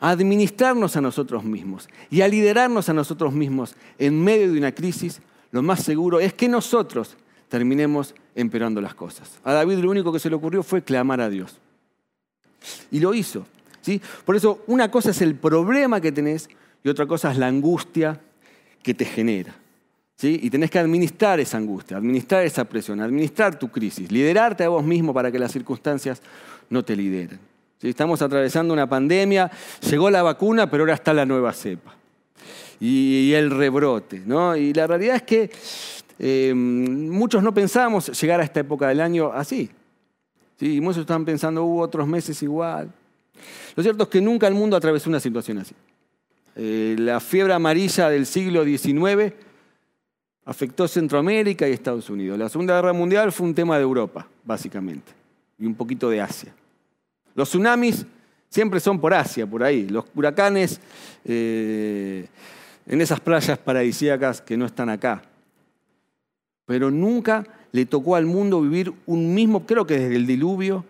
a 0.00 0.10
administrarnos 0.10 0.96
a 0.96 1.00
nosotros 1.00 1.44
mismos 1.44 1.88
y 2.10 2.22
a 2.22 2.28
liderarnos 2.28 2.88
a 2.88 2.94
nosotros 2.94 3.32
mismos 3.32 3.74
en 3.98 4.22
medio 4.22 4.50
de 4.50 4.58
una 4.58 4.72
crisis, 4.72 5.20
lo 5.50 5.62
más 5.62 5.82
seguro 5.82 6.18
es 6.18 6.32
que 6.32 6.48
nosotros 6.48 7.16
terminemos 7.48 8.14
empeorando 8.34 8.80
las 8.80 8.94
cosas. 8.94 9.38
A 9.44 9.52
David 9.52 9.78
lo 9.78 9.90
único 9.90 10.12
que 10.12 10.18
se 10.18 10.30
le 10.30 10.36
ocurrió 10.36 10.62
fue 10.62 10.82
clamar 10.82 11.20
a 11.20 11.28
Dios. 11.28 11.58
Y 12.90 13.00
lo 13.00 13.14
hizo. 13.14 13.46
¿sí? 13.80 14.00
Por 14.24 14.36
eso 14.36 14.62
una 14.66 14.90
cosa 14.90 15.10
es 15.10 15.22
el 15.22 15.34
problema 15.34 16.00
que 16.00 16.12
tenés 16.12 16.48
y 16.84 16.88
otra 16.88 17.06
cosa 17.06 17.32
es 17.32 17.38
la 17.38 17.46
angustia 17.46 18.20
que 18.82 18.94
te 18.94 19.04
genera. 19.04 19.54
¿sí? 20.16 20.38
Y 20.42 20.50
tenés 20.50 20.70
que 20.70 20.78
administrar 20.78 21.40
esa 21.40 21.56
angustia, 21.56 21.96
administrar 21.96 22.44
esa 22.44 22.64
presión, 22.64 23.00
administrar 23.00 23.58
tu 23.58 23.68
crisis, 23.68 24.10
liderarte 24.12 24.64
a 24.64 24.68
vos 24.68 24.84
mismo 24.84 25.14
para 25.14 25.32
que 25.32 25.38
las 25.38 25.52
circunstancias 25.52 26.22
no 26.70 26.84
te 26.84 26.94
lideren. 26.96 27.40
Estamos 27.80 28.20
atravesando 28.22 28.74
una 28.74 28.88
pandemia, 28.88 29.50
llegó 29.88 30.10
la 30.10 30.22
vacuna, 30.22 30.68
pero 30.68 30.82
ahora 30.82 30.94
está 30.94 31.14
la 31.14 31.24
nueva 31.24 31.52
cepa. 31.52 31.94
Y, 32.80 33.32
el 33.32 33.50
rebrote. 33.50 34.22
¿no? 34.24 34.56
Y 34.56 34.72
la 34.72 34.86
realidad 34.86 35.16
es 35.16 35.22
que 35.22 35.50
eh, 36.18 36.52
muchos 36.54 37.42
no 37.42 37.52
pensamos 37.54 38.20
llegar 38.20 38.40
a 38.40 38.44
esta 38.44 38.60
época 38.60 38.88
del 38.88 39.00
año 39.00 39.32
así. 39.32 39.70
¿sí? 40.58 40.80
Muchos 40.80 41.02
están 41.02 41.24
pensando, 41.24 41.64
hubo 41.64 41.80
otros 41.80 42.06
meses 42.06 42.42
igual. 42.42 42.92
Lo 43.76 43.82
cierto 43.82 44.04
es 44.04 44.08
que 44.08 44.20
nunca 44.20 44.46
el 44.46 44.54
mundo 44.54 44.76
atravesó 44.76 45.08
una 45.08 45.20
situación 45.20 45.58
así. 45.58 45.74
Eh, 46.56 46.96
la 46.98 47.20
fiebre 47.20 47.52
amarilla 47.52 48.08
del 48.10 48.26
siglo 48.26 48.64
XIX 48.64 49.32
afectó 50.44 50.88
Centroamérica 50.88 51.68
y 51.68 51.72
Estados 51.72 52.10
Unidos. 52.10 52.38
La 52.38 52.48
Segunda 52.48 52.74
Guerra 52.74 52.92
Mundial 52.92 53.30
fue 53.30 53.46
un 53.46 53.54
tema 53.54 53.76
de 53.76 53.82
Europa, 53.82 54.26
básicamente, 54.44 55.12
y 55.58 55.66
un 55.66 55.74
poquito 55.74 56.10
de 56.10 56.20
Asia. 56.20 56.52
Los 57.34 57.50
tsunamis 57.50 58.04
Siempre 58.48 58.80
son 58.80 58.98
por 59.00 59.12
Asia, 59.12 59.46
por 59.46 59.62
ahí. 59.62 59.88
Los 59.88 60.04
huracanes 60.14 60.80
eh, 61.24 62.26
en 62.86 63.00
esas 63.00 63.20
playas 63.20 63.58
paradisíacas 63.58 64.40
que 64.40 64.56
no 64.56 64.66
están 64.66 64.88
acá. 64.88 65.22
Pero 66.68 66.90
nunca 66.90 67.46
le 67.72 67.86
tocó 67.86 68.14
al 68.14 68.26
mundo 68.26 68.60
vivir 68.60 68.92
un 69.06 69.32
mismo, 69.32 69.64
creo 69.64 69.86
que 69.86 69.98
desde 69.98 70.16
el 70.16 70.26
diluvio, 70.26 70.84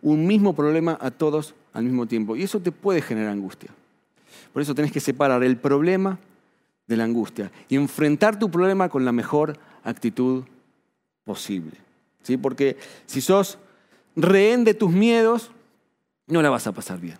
un 0.00 0.28
mismo 0.28 0.54
problema 0.54 0.96
a 1.00 1.10
todos 1.10 1.56
al 1.72 1.82
mismo 1.82 2.06
tiempo. 2.06 2.36
Y 2.36 2.44
eso 2.44 2.60
te 2.60 2.70
puede 2.70 3.02
generar 3.02 3.32
angustia. 3.32 3.70
Por 4.52 4.62
eso 4.62 4.76
tenés 4.76 4.92
que 4.92 5.00
separar 5.00 5.42
el 5.42 5.56
problema 5.56 6.20
de 6.86 6.96
la 6.96 7.02
angustia 7.02 7.50
y 7.68 7.74
enfrentar 7.74 8.38
tu 8.38 8.48
problema 8.48 8.88
con 8.88 9.04
la 9.04 9.10
mejor 9.10 9.58
actitud 9.82 10.44
posible. 11.24 11.72
¿Sí? 12.22 12.36
Porque 12.36 12.76
si 13.06 13.20
sos 13.20 13.58
rehén 14.14 14.62
de 14.62 14.74
tus 14.74 14.92
miedos, 14.92 15.50
no 16.28 16.42
la 16.42 16.50
vas 16.50 16.68
a 16.68 16.72
pasar 16.72 17.00
bien. 17.00 17.18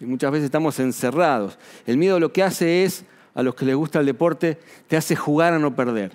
Muchas 0.00 0.30
veces 0.30 0.44
estamos 0.44 0.78
encerrados. 0.78 1.58
El 1.84 1.96
miedo 1.96 2.20
lo 2.20 2.32
que 2.32 2.44
hace 2.44 2.84
es, 2.84 3.04
a 3.34 3.42
los 3.42 3.56
que 3.56 3.64
les 3.64 3.74
gusta 3.74 3.98
el 3.98 4.06
deporte, 4.06 4.60
te 4.86 4.96
hace 4.96 5.16
jugar 5.16 5.52
a 5.52 5.58
no 5.58 5.74
perder, 5.74 6.12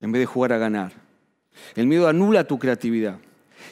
en 0.00 0.12
vez 0.12 0.20
de 0.20 0.26
jugar 0.26 0.52
a 0.52 0.58
ganar. 0.58 0.92
El 1.74 1.86
miedo 1.86 2.08
anula 2.08 2.44
tu 2.44 2.58
creatividad. 2.58 3.18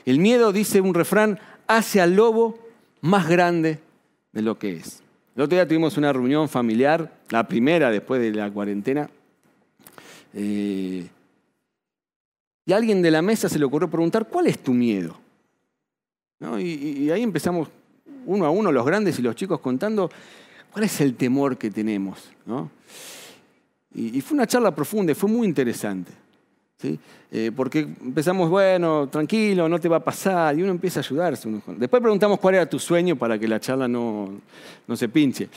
El 0.05 0.19
miedo, 0.19 0.53
dice 0.53 0.81
un 0.81 0.95
refrán, 0.95 1.39
hace 1.67 2.01
al 2.01 2.15
lobo 2.17 2.59
más 3.01 3.29
grande 3.29 3.81
de 4.33 4.43
lo 4.43 4.59
que 4.59 4.77
es. 4.77 5.03
El 5.35 5.43
otro 5.43 5.57
día 5.57 5.69
tuvimos 5.69 5.97
una 5.97 6.13
reunión 6.13 6.49
familiar, 6.49 7.13
la 7.31 7.47
primera 7.47 7.91
después 7.91 8.21
de 8.21 8.33
la 8.33 8.51
cuarentena, 8.51 9.11
eh, 10.33 11.09
y 12.67 12.73
a 12.73 12.77
alguien 12.77 13.01
de 13.01 13.11
la 13.11 13.23
mesa 13.23 13.49
se 13.49 13.59
le 13.59 13.65
ocurrió 13.65 13.89
preguntar, 13.89 14.29
¿cuál 14.29 14.49
es 14.49 14.59
tu 14.59 14.75
miedo? 14.75 15.17
Y, 16.59 17.11
ahí 17.11 17.23
empezamos 17.23 17.69
uno 18.27 18.45
a 18.45 18.51
uno, 18.51 18.73
los 18.73 18.85
grandes 18.85 19.19
y 19.19 19.23
los 19.23 19.37
chicos, 19.37 19.61
contando 19.61 20.11
cuál 20.73 20.85
es 20.85 21.01
el 21.01 21.15
temor 21.15 21.57
que 21.57 21.71
tenemos. 21.71 22.31
Y, 23.99 24.21
fue 24.21 24.35
una 24.35 24.47
charla 24.47 24.75
profunda, 24.75 25.15
fue 25.15 25.31
muy 25.31 25.47
interesante. 25.47 26.13
Eh, 27.33 27.51
porque 27.57 27.79
empezamos, 27.79 28.51
bueno, 28.51 29.09
tranquilo, 29.09 29.67
no 29.71 29.81
te 29.81 29.89
va 29.89 29.97
a 29.97 30.05
pasar, 30.05 30.57
y 30.59 30.63
uno 30.63 30.71
empieza 30.71 31.01
a 31.01 31.03
ayudarse. 31.03 31.49
Después 31.79 32.03
preguntamos 32.03 32.39
cuál 32.39 32.57
era 32.57 32.69
tu 32.69 32.79
sueño 32.79 33.17
para 33.17 33.39
que 33.39 33.49
la 33.49 33.59
charla 33.59 33.89
no, 33.89 34.31
no 34.87 34.97
se 34.97 35.09
pinche. 35.09 35.49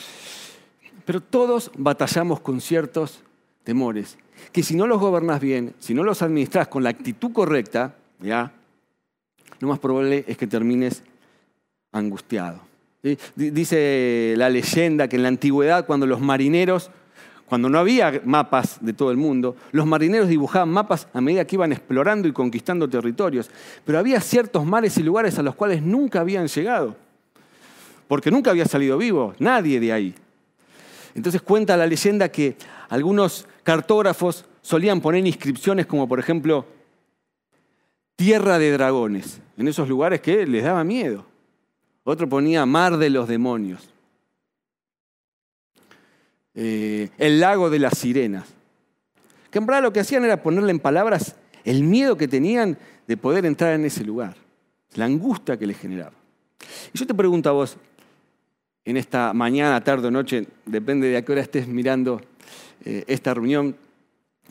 Pero 1.03 1.19
todos 1.19 1.69
batallamos 1.77 2.39
con 2.39 2.61
ciertos 2.61 3.21
temores, 3.65 4.17
que 4.53 4.63
si 4.63 4.73
no 4.73 4.87
los 4.87 5.01
gobernás 5.01 5.41
bien, 5.41 5.73
si 5.77 5.93
no 5.93 6.03
los 6.03 6.21
administras 6.21 6.69
con 6.69 6.81
la 6.81 6.91
actitud 6.91 7.33
correcta, 7.33 7.97
¿ya? 8.21 8.53
lo 9.59 9.67
más 9.67 9.79
probable 9.79 10.23
es 10.27 10.37
que 10.37 10.47
termines 10.47 11.03
angustiado. 11.91 12.61
Dice 13.35 14.33
la 14.37 14.49
leyenda 14.49 15.09
que 15.09 15.17
en 15.17 15.23
la 15.23 15.29
antigüedad, 15.29 15.85
cuando 15.85 16.05
los 16.05 16.21
marineros, 16.21 16.89
cuando 17.49 17.67
no 17.67 17.79
había 17.79 18.21
mapas 18.25 18.77
de 18.79 18.93
todo 18.93 19.09
el 19.09 19.17
mundo, 19.17 19.55
los 19.71 19.87
marineros 19.87 20.29
dibujaban 20.29 20.69
mapas 20.69 21.07
a 21.11 21.19
medida 21.19 21.45
que 21.45 21.55
iban 21.55 21.71
explorando 21.71 22.27
y 22.27 22.31
conquistando 22.31 22.87
territorios. 22.87 23.49
Pero 23.83 23.97
había 23.97 24.21
ciertos 24.21 24.63
mares 24.65 24.95
y 24.99 25.03
lugares 25.03 25.39
a 25.39 25.43
los 25.43 25.55
cuales 25.55 25.81
nunca 25.81 26.19
habían 26.21 26.47
llegado, 26.47 26.95
porque 28.07 28.29
nunca 28.29 28.51
había 28.51 28.65
salido 28.65 28.99
vivo 28.99 29.33
nadie 29.39 29.79
de 29.79 29.91
ahí. 29.91 30.15
Entonces 31.15 31.41
cuenta 31.41 31.75
la 31.75 31.87
leyenda 31.87 32.29
que 32.29 32.55
algunos 32.87 33.47
cartógrafos 33.63 34.45
solían 34.61 35.01
poner 35.01 35.25
inscripciones 35.25 35.87
como 35.87 36.07
por 36.07 36.19
ejemplo 36.19 36.67
tierra 38.15 38.59
de 38.59 38.71
dragones, 38.71 39.41
en 39.57 39.67
esos 39.67 39.89
lugares 39.89 40.21
que 40.21 40.45
les 40.45 40.63
daba 40.63 40.83
miedo. 40.83 41.25
Otro 42.03 42.29
ponía 42.29 42.63
mar 42.67 42.97
de 42.97 43.09
los 43.09 43.27
demonios. 43.27 43.89
Eh, 46.61 47.07
el 47.17 47.39
lago 47.39 47.69
de 47.69 47.79
las 47.79 47.97
sirenas. 47.97 48.43
Que 49.49 49.59
en 49.59 49.65
verdad 49.65 49.81
lo 49.81 49.93
que 49.93 50.01
hacían 50.01 50.25
era 50.25 50.43
ponerle 50.43 50.71
en 50.71 50.79
palabras 50.79 51.37
el 51.63 51.83
miedo 51.85 52.17
que 52.17 52.27
tenían 52.27 52.77
de 53.07 53.15
poder 53.15 53.45
entrar 53.45 53.75
en 53.75 53.85
ese 53.85 54.03
lugar, 54.03 54.35
la 54.95 55.05
angustia 55.05 55.55
que 55.55 55.65
les 55.65 55.77
generaba. 55.77 56.11
Y 56.93 56.97
yo 56.97 57.07
te 57.07 57.13
pregunto 57.13 57.47
a 57.47 57.53
vos, 57.53 57.77
en 58.83 58.97
esta 58.97 59.31
mañana, 59.31 59.81
tarde 59.81 60.09
o 60.09 60.11
noche, 60.11 60.47
depende 60.65 61.07
de 61.07 61.15
a 61.15 61.21
qué 61.23 61.31
hora 61.31 61.39
estés 61.39 61.65
mirando 61.65 62.19
eh, 62.83 63.05
esta 63.07 63.33
reunión, 63.33 63.77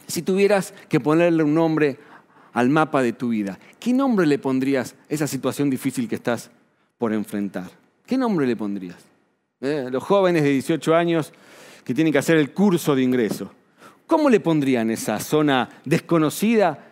si 0.06 0.22
tuvieras 0.22 0.72
que 0.88 1.00
ponerle 1.00 1.42
un 1.42 1.52
nombre 1.52 1.98
al 2.54 2.70
mapa 2.70 3.02
de 3.02 3.12
tu 3.12 3.28
vida, 3.28 3.58
¿qué 3.78 3.92
nombre 3.92 4.26
le 4.26 4.38
pondrías 4.38 4.94
a 4.94 4.96
esa 5.12 5.26
situación 5.26 5.68
difícil 5.68 6.08
que 6.08 6.14
estás 6.14 6.50
por 6.96 7.12
enfrentar? 7.12 7.70
¿Qué 8.06 8.16
nombre 8.16 8.46
le 8.46 8.56
pondrías? 8.56 8.96
Eh, 9.60 9.88
los 9.90 10.02
jóvenes 10.02 10.42
de 10.42 10.50
18 10.52 10.94
años 10.94 11.34
que 11.88 11.94
tienen 11.94 12.12
que 12.12 12.18
hacer 12.18 12.36
el 12.36 12.52
curso 12.52 12.94
de 12.94 13.02
ingreso, 13.02 13.50
¿cómo 14.06 14.28
le 14.28 14.40
pondrían 14.40 14.90
esa 14.90 15.18
zona 15.20 15.70
desconocida, 15.86 16.86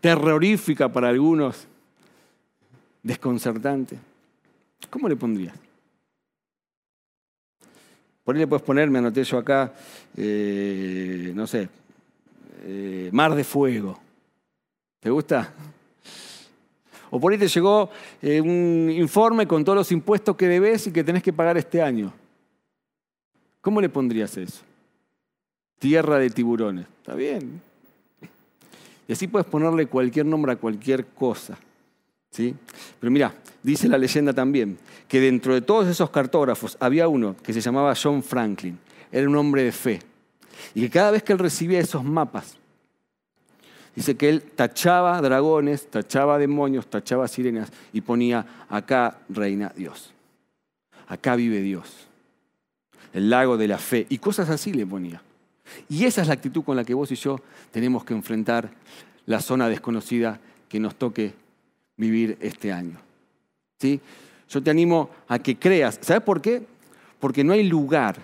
terrorífica 0.00 0.90
para 0.90 1.10
algunos, 1.10 1.68
desconcertante? 3.02 3.98
¿Cómo 4.88 5.10
le 5.10 5.16
pondrías? 5.16 5.54
Por 8.24 8.34
ahí 8.34 8.40
le 8.40 8.46
puedes 8.46 8.62
poner, 8.62 8.88
me 8.88 8.98
anoté 8.98 9.24
yo 9.24 9.36
acá, 9.36 9.74
eh, 10.16 11.30
no 11.34 11.46
sé, 11.46 11.68
eh, 12.64 13.10
mar 13.12 13.34
de 13.34 13.44
fuego. 13.44 14.00
¿Te 15.00 15.10
gusta? 15.10 15.52
O 17.10 17.20
por 17.20 17.30
ahí 17.30 17.38
te 17.38 17.46
llegó 17.46 17.90
eh, 18.22 18.40
un 18.40 18.90
informe 18.90 19.46
con 19.46 19.62
todos 19.62 19.76
los 19.76 19.92
impuestos 19.92 20.34
que 20.34 20.48
debes 20.48 20.86
y 20.86 20.92
que 20.92 21.04
tenés 21.04 21.22
que 21.22 21.34
pagar 21.34 21.58
este 21.58 21.82
año. 21.82 22.14
¿Cómo 23.62 23.80
le 23.80 23.88
pondrías 23.88 24.36
eso? 24.36 24.60
Tierra 25.78 26.18
de 26.18 26.28
tiburones. 26.28 26.86
Está 26.98 27.14
bien. 27.14 27.62
Y 29.08 29.12
así 29.14 29.26
puedes 29.26 29.46
ponerle 29.46 29.86
cualquier 29.86 30.26
nombre 30.26 30.52
a 30.52 30.56
cualquier 30.56 31.06
cosa. 31.06 31.56
¿sí? 32.30 32.54
Pero 33.00 33.10
mira, 33.10 33.34
dice 33.62 33.88
la 33.88 33.96
leyenda 33.96 34.34
también 34.34 34.76
que 35.08 35.20
dentro 35.20 35.54
de 35.54 35.62
todos 35.62 35.88
esos 35.88 36.10
cartógrafos 36.10 36.76
había 36.78 37.08
uno 37.08 37.34
que 37.42 37.54
se 37.54 37.62
llamaba 37.62 37.94
John 38.00 38.22
Franklin. 38.22 38.78
Era 39.10 39.26
un 39.26 39.36
hombre 39.36 39.62
de 39.62 39.72
fe. 39.72 40.00
Y 40.74 40.82
que 40.82 40.90
cada 40.90 41.10
vez 41.10 41.22
que 41.22 41.32
él 41.32 41.38
recibía 41.38 41.80
esos 41.80 42.04
mapas, 42.04 42.58
Dice 43.94 44.16
que 44.16 44.30
él 44.30 44.42
tachaba 44.42 45.20
dragones, 45.20 45.86
tachaba 45.90 46.38
demonios, 46.38 46.86
tachaba 46.86 47.28
sirenas 47.28 47.70
y 47.92 48.00
ponía, 48.00 48.64
acá 48.68 49.18
reina 49.28 49.70
Dios. 49.76 50.12
Acá 51.08 51.36
vive 51.36 51.60
Dios. 51.60 52.08
El 53.12 53.30
lago 53.30 53.56
de 53.56 53.68
la 53.68 53.78
fe. 53.78 54.06
Y 54.08 54.18
cosas 54.18 54.48
así 54.50 54.72
le 54.72 54.86
ponía. 54.86 55.22
Y 55.88 56.04
esa 56.04 56.22
es 56.22 56.28
la 56.28 56.34
actitud 56.34 56.62
con 56.64 56.76
la 56.76 56.84
que 56.84 56.94
vos 56.94 57.10
y 57.12 57.14
yo 57.14 57.40
tenemos 57.70 58.04
que 58.04 58.14
enfrentar 58.14 58.70
la 59.26 59.40
zona 59.40 59.68
desconocida 59.68 60.40
que 60.68 60.80
nos 60.80 60.94
toque 60.94 61.34
vivir 61.96 62.36
este 62.40 62.72
año. 62.72 62.98
¿Sí? 63.78 64.00
Yo 64.48 64.62
te 64.62 64.70
animo 64.70 65.10
a 65.28 65.38
que 65.38 65.56
creas. 65.56 65.98
¿Sabes 66.02 66.22
por 66.22 66.40
qué? 66.40 66.62
Porque 67.20 67.44
no 67.44 67.52
hay 67.52 67.62
lugar 67.68 68.16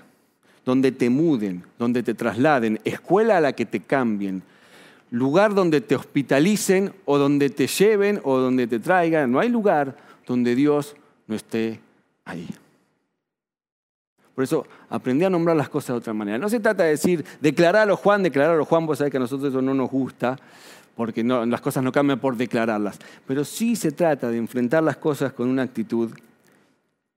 donde 0.65 0.93
te 0.93 1.09
muden, 1.09 1.65
donde 1.79 2.03
te 2.03 2.15
trasladen, 2.15 2.79
escuela 2.85 3.39
a 3.39 3.41
la 3.41 3.53
que 3.55 3.65
te 3.65 3.81
cambien, 3.81 4.43
lugar 5.11 5.55
donde 5.55 5.81
te 5.81 5.97
hospitalicen 5.97 6.93
o 7.07 7.17
donde 7.17 7.49
te 7.49 7.67
lleven 7.67 8.21
o 8.25 8.37
donde 8.39 8.67
te 8.67 8.79
traigan. 8.79 9.31
No 9.33 9.41
hay 9.41 9.49
lugar 9.49 9.97
donde 10.27 10.55
Dios 10.55 10.95
no 11.27 11.35
esté 11.35 11.81
ahí. 12.25 12.47
Por 14.39 14.45
eso 14.45 14.65
aprendí 14.89 15.25
a 15.25 15.31
nombrar 15.31 15.57
las 15.57 15.69
cosas 15.69 15.89
de 15.89 15.95
otra 15.95 16.15
manera. 16.15 16.39
No 16.39 16.49
se 16.49 16.61
trata 16.61 16.85
de 16.85 16.91
decir, 16.91 17.25
declararlo 17.41 17.97
Juan, 17.97 18.23
declararlo 18.23 18.65
Juan, 18.65 18.87
vos 18.87 18.99
sabés 18.99 19.11
que 19.11 19.17
a 19.17 19.21
nosotros 19.21 19.49
eso 19.49 19.61
no 19.61 19.75
nos 19.75 19.91
gusta, 19.91 20.39
porque 20.95 21.25
las 21.25 21.61
cosas 21.61 21.83
no 21.83 21.91
cambian 21.91 22.21
por 22.21 22.37
declararlas. 22.37 23.01
Pero 23.27 23.45
sí 23.45 23.75
se 23.75 23.91
trata 23.91 24.31
de 24.31 24.37
enfrentar 24.37 24.85
las 24.85 24.97
cosas 24.97 25.33
con 25.33 25.49
una 25.49 25.63
actitud 25.63 26.13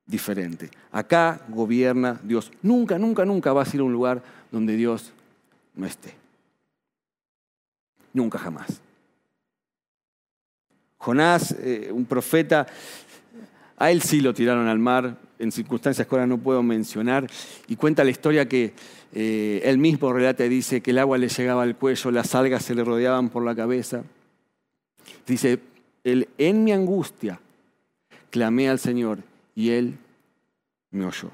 diferente. 0.03 0.71
Acá 0.91 1.41
gobierna 1.49 2.19
Dios. 2.23 2.51
Nunca, 2.63 2.97
nunca, 2.97 3.23
nunca 3.23 3.53
vas 3.53 3.71
a 3.71 3.75
ir 3.75 3.81
a 3.81 3.83
un 3.83 3.93
lugar 3.93 4.23
donde 4.51 4.75
Dios 4.75 5.13
no 5.75 5.85
esté. 5.85 6.15
Nunca 8.13 8.39
jamás. 8.39 8.81
Jonás, 10.97 11.51
eh, 11.59 11.91
un 11.93 12.05
profeta, 12.05 12.65
a 13.77 13.91
él 13.91 14.01
sí 14.01 14.21
lo 14.21 14.33
tiraron 14.33 14.67
al 14.67 14.79
mar, 14.79 15.17
en 15.41 15.51
circunstancias 15.51 16.07
que 16.07 16.15
ahora 16.15 16.27
no 16.27 16.37
puedo 16.37 16.63
mencionar, 16.63 17.27
y 17.67 17.75
cuenta 17.75 18.03
la 18.03 18.11
historia 18.11 18.47
que 18.47 18.73
eh, 19.13 19.61
él 19.65 19.77
mismo 19.77 20.13
relata 20.13 20.43
dice 20.43 20.81
que 20.81 20.91
el 20.91 20.99
agua 20.99 21.17
le 21.17 21.27
llegaba 21.27 21.63
al 21.63 21.75
cuello, 21.75 22.11
las 22.11 22.33
algas 22.35 22.63
se 22.63 22.75
le 22.75 22.83
rodeaban 22.83 23.29
por 23.29 23.43
la 23.43 23.55
cabeza. 23.55 24.03
Dice, 25.25 25.59
él, 26.03 26.29
en 26.37 26.63
mi 26.63 26.71
angustia 26.71 27.39
clamé 28.29 28.69
al 28.69 28.79
Señor 28.79 29.19
y 29.55 29.69
Él 29.71 29.97
me 30.91 31.05
oyó. 31.05 31.29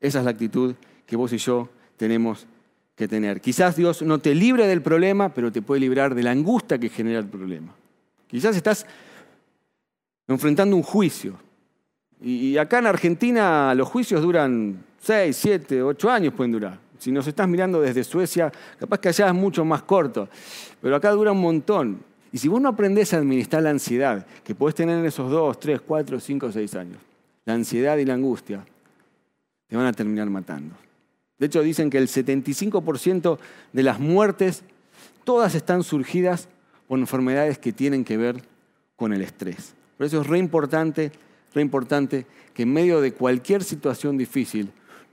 Esa 0.00 0.18
es 0.18 0.24
la 0.24 0.30
actitud 0.30 0.74
que 1.06 1.16
vos 1.16 1.32
y 1.32 1.38
yo 1.38 1.68
tenemos 1.96 2.46
que 2.94 3.08
tener. 3.08 3.40
Quizás 3.40 3.76
Dios 3.76 4.02
no 4.02 4.18
te 4.18 4.34
libre 4.34 4.66
del 4.66 4.82
problema, 4.82 5.30
pero 5.30 5.50
te 5.50 5.62
puede 5.62 5.80
librar 5.80 6.14
de 6.14 6.22
la 6.22 6.30
angustia 6.30 6.78
que 6.78 6.88
genera 6.88 7.18
el 7.18 7.26
problema. 7.26 7.74
Quizás 8.28 8.56
estás 8.56 8.86
enfrentando 10.28 10.76
un 10.76 10.82
juicio 10.82 11.36
Y 12.26 12.56
acá 12.56 12.78
en 12.78 12.86
Argentina 12.86 13.74
los 13.74 13.86
juicios 13.86 14.22
duran 14.22 14.82
6, 15.02 15.36
7, 15.36 15.82
8 15.82 16.10
años 16.10 16.32
pueden 16.32 16.52
durar. 16.52 16.78
Si 16.98 17.12
nos 17.12 17.26
estás 17.26 17.46
mirando 17.46 17.82
desde 17.82 18.02
Suecia, 18.02 18.50
capaz 18.78 18.98
que 18.98 19.10
allá 19.10 19.26
es 19.26 19.34
mucho 19.34 19.62
más 19.62 19.82
corto, 19.82 20.26
pero 20.80 20.96
acá 20.96 21.10
dura 21.10 21.32
un 21.32 21.40
montón. 21.42 22.00
Y 22.32 22.38
si 22.38 22.48
vos 22.48 22.62
no 22.62 22.70
aprendés 22.70 23.12
a 23.12 23.18
administrar 23.18 23.62
la 23.62 23.68
ansiedad 23.68 24.26
que 24.42 24.54
podés 24.54 24.74
tener 24.74 24.98
en 24.98 25.04
esos 25.04 25.30
2, 25.30 25.60
3, 25.60 25.82
4, 25.82 26.18
5, 26.18 26.52
6 26.52 26.74
años, 26.76 26.96
la 27.44 27.52
ansiedad 27.52 27.98
y 27.98 28.06
la 28.06 28.14
angustia, 28.14 28.64
te 29.66 29.76
van 29.76 29.84
a 29.84 29.92
terminar 29.92 30.30
matando. 30.30 30.74
De 31.38 31.44
hecho, 31.44 31.60
dicen 31.60 31.90
que 31.90 31.98
el 31.98 32.08
75% 32.08 33.38
de 33.74 33.82
las 33.82 34.00
muertes, 34.00 34.64
todas 35.24 35.54
están 35.54 35.82
surgidas 35.82 36.48
por 36.88 36.98
enfermedades 36.98 37.58
que 37.58 37.74
tienen 37.74 38.02
que 38.02 38.16
ver 38.16 38.42
con 38.96 39.12
el 39.12 39.20
estrés. 39.20 39.74
Por 39.98 40.06
eso 40.06 40.22
es 40.22 40.26
re 40.26 40.38
importante, 40.38 41.12
re 41.54 41.62
importante 41.62 42.26
que 42.52 42.64
en 42.64 42.72
medio 42.72 43.00
de 43.00 43.12
cualquier 43.12 43.62
situación 43.62 44.18
difícil, 44.18 44.70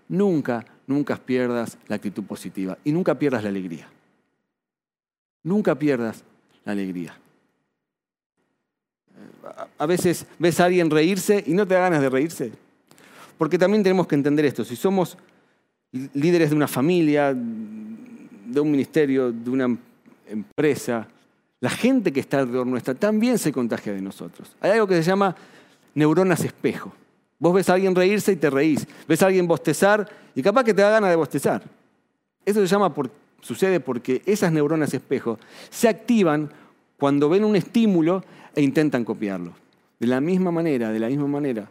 nunca, 0.09 0.65
nunca 0.87 1.15
pierdas 1.15 1.77
la 1.87 1.95
actitud 1.95 2.23
positiva 2.23 2.77
y 2.83 2.91
nunca 2.91 3.17
pierdas 3.17 3.43
la 3.43 3.49
alegría. 3.49 3.87
Nunca 5.43 5.77
pierdas 5.77 6.23
la 6.65 6.73
alegría. 6.73 7.17
A 9.77 9.85
veces 9.85 10.25
ves 10.39 10.59
a 10.59 10.65
alguien 10.65 10.89
reírse 10.89 11.43
y 11.45 11.53
no 11.53 11.67
te 11.67 11.73
da 11.73 11.81
ganas 11.81 12.01
de 12.01 12.09
reírse. 12.09 12.51
Porque 13.37 13.57
también 13.57 13.81
tenemos 13.81 14.07
que 14.07 14.15
entender 14.15 14.45
esto. 14.45 14.63
Si 14.63 14.75
somos 14.75 15.17
líderes 15.91 16.51
de 16.51 16.55
una 16.55 16.67
familia, 16.67 17.33
de 17.33 18.59
un 18.59 18.69
ministerio, 18.69 19.31
de 19.31 19.49
una 19.49 19.77
empresa, 20.27 21.07
la 21.59 21.69
gente 21.69 22.11
que 22.11 22.19
está 22.19 22.39
alrededor 22.39 22.67
nuestra 22.67 22.93
también 22.93 23.37
se 23.37 23.51
contagia 23.51 23.93
de 23.93 24.01
nosotros. 24.01 24.55
Hay 24.61 24.71
algo 24.71 24.87
que 24.87 24.95
se 24.95 25.03
llama 25.03 25.35
neuronas 25.93 26.43
espejo. 26.43 26.93
Vos 27.39 27.53
ves 27.53 27.69
a 27.69 27.73
alguien 27.73 27.95
reírse 27.95 28.31
y 28.31 28.35
te 28.35 28.49
reís. 28.49 28.87
Ves 29.07 29.23
a 29.23 29.27
alguien 29.27 29.47
bostezar 29.47 30.07
y 30.35 30.41
capaz 30.43 30.63
que 30.63 30.73
te 30.73 30.81
da 30.81 30.91
ganas 30.91 31.09
de 31.09 31.15
bostezar. 31.15 31.63
Eso 32.45 32.61
se 32.61 32.67
llama 32.67 32.93
sucede 33.41 33.79
porque 33.79 34.21
esas 34.25 34.51
neuronas 34.51 34.93
espejo 34.93 35.39
se 35.69 35.89
activan 35.89 36.51
cuando 36.97 37.29
ven 37.29 37.43
un 37.43 37.55
estímulo 37.55 38.23
e 38.55 38.61
intentan 38.61 39.03
copiarlo. 39.03 39.53
De 39.99 40.07
la 40.07 40.21
misma 40.21 40.51
manera, 40.51 40.91
de 40.91 40.99
la 40.99 41.07
misma 41.07 41.27
manera. 41.27 41.69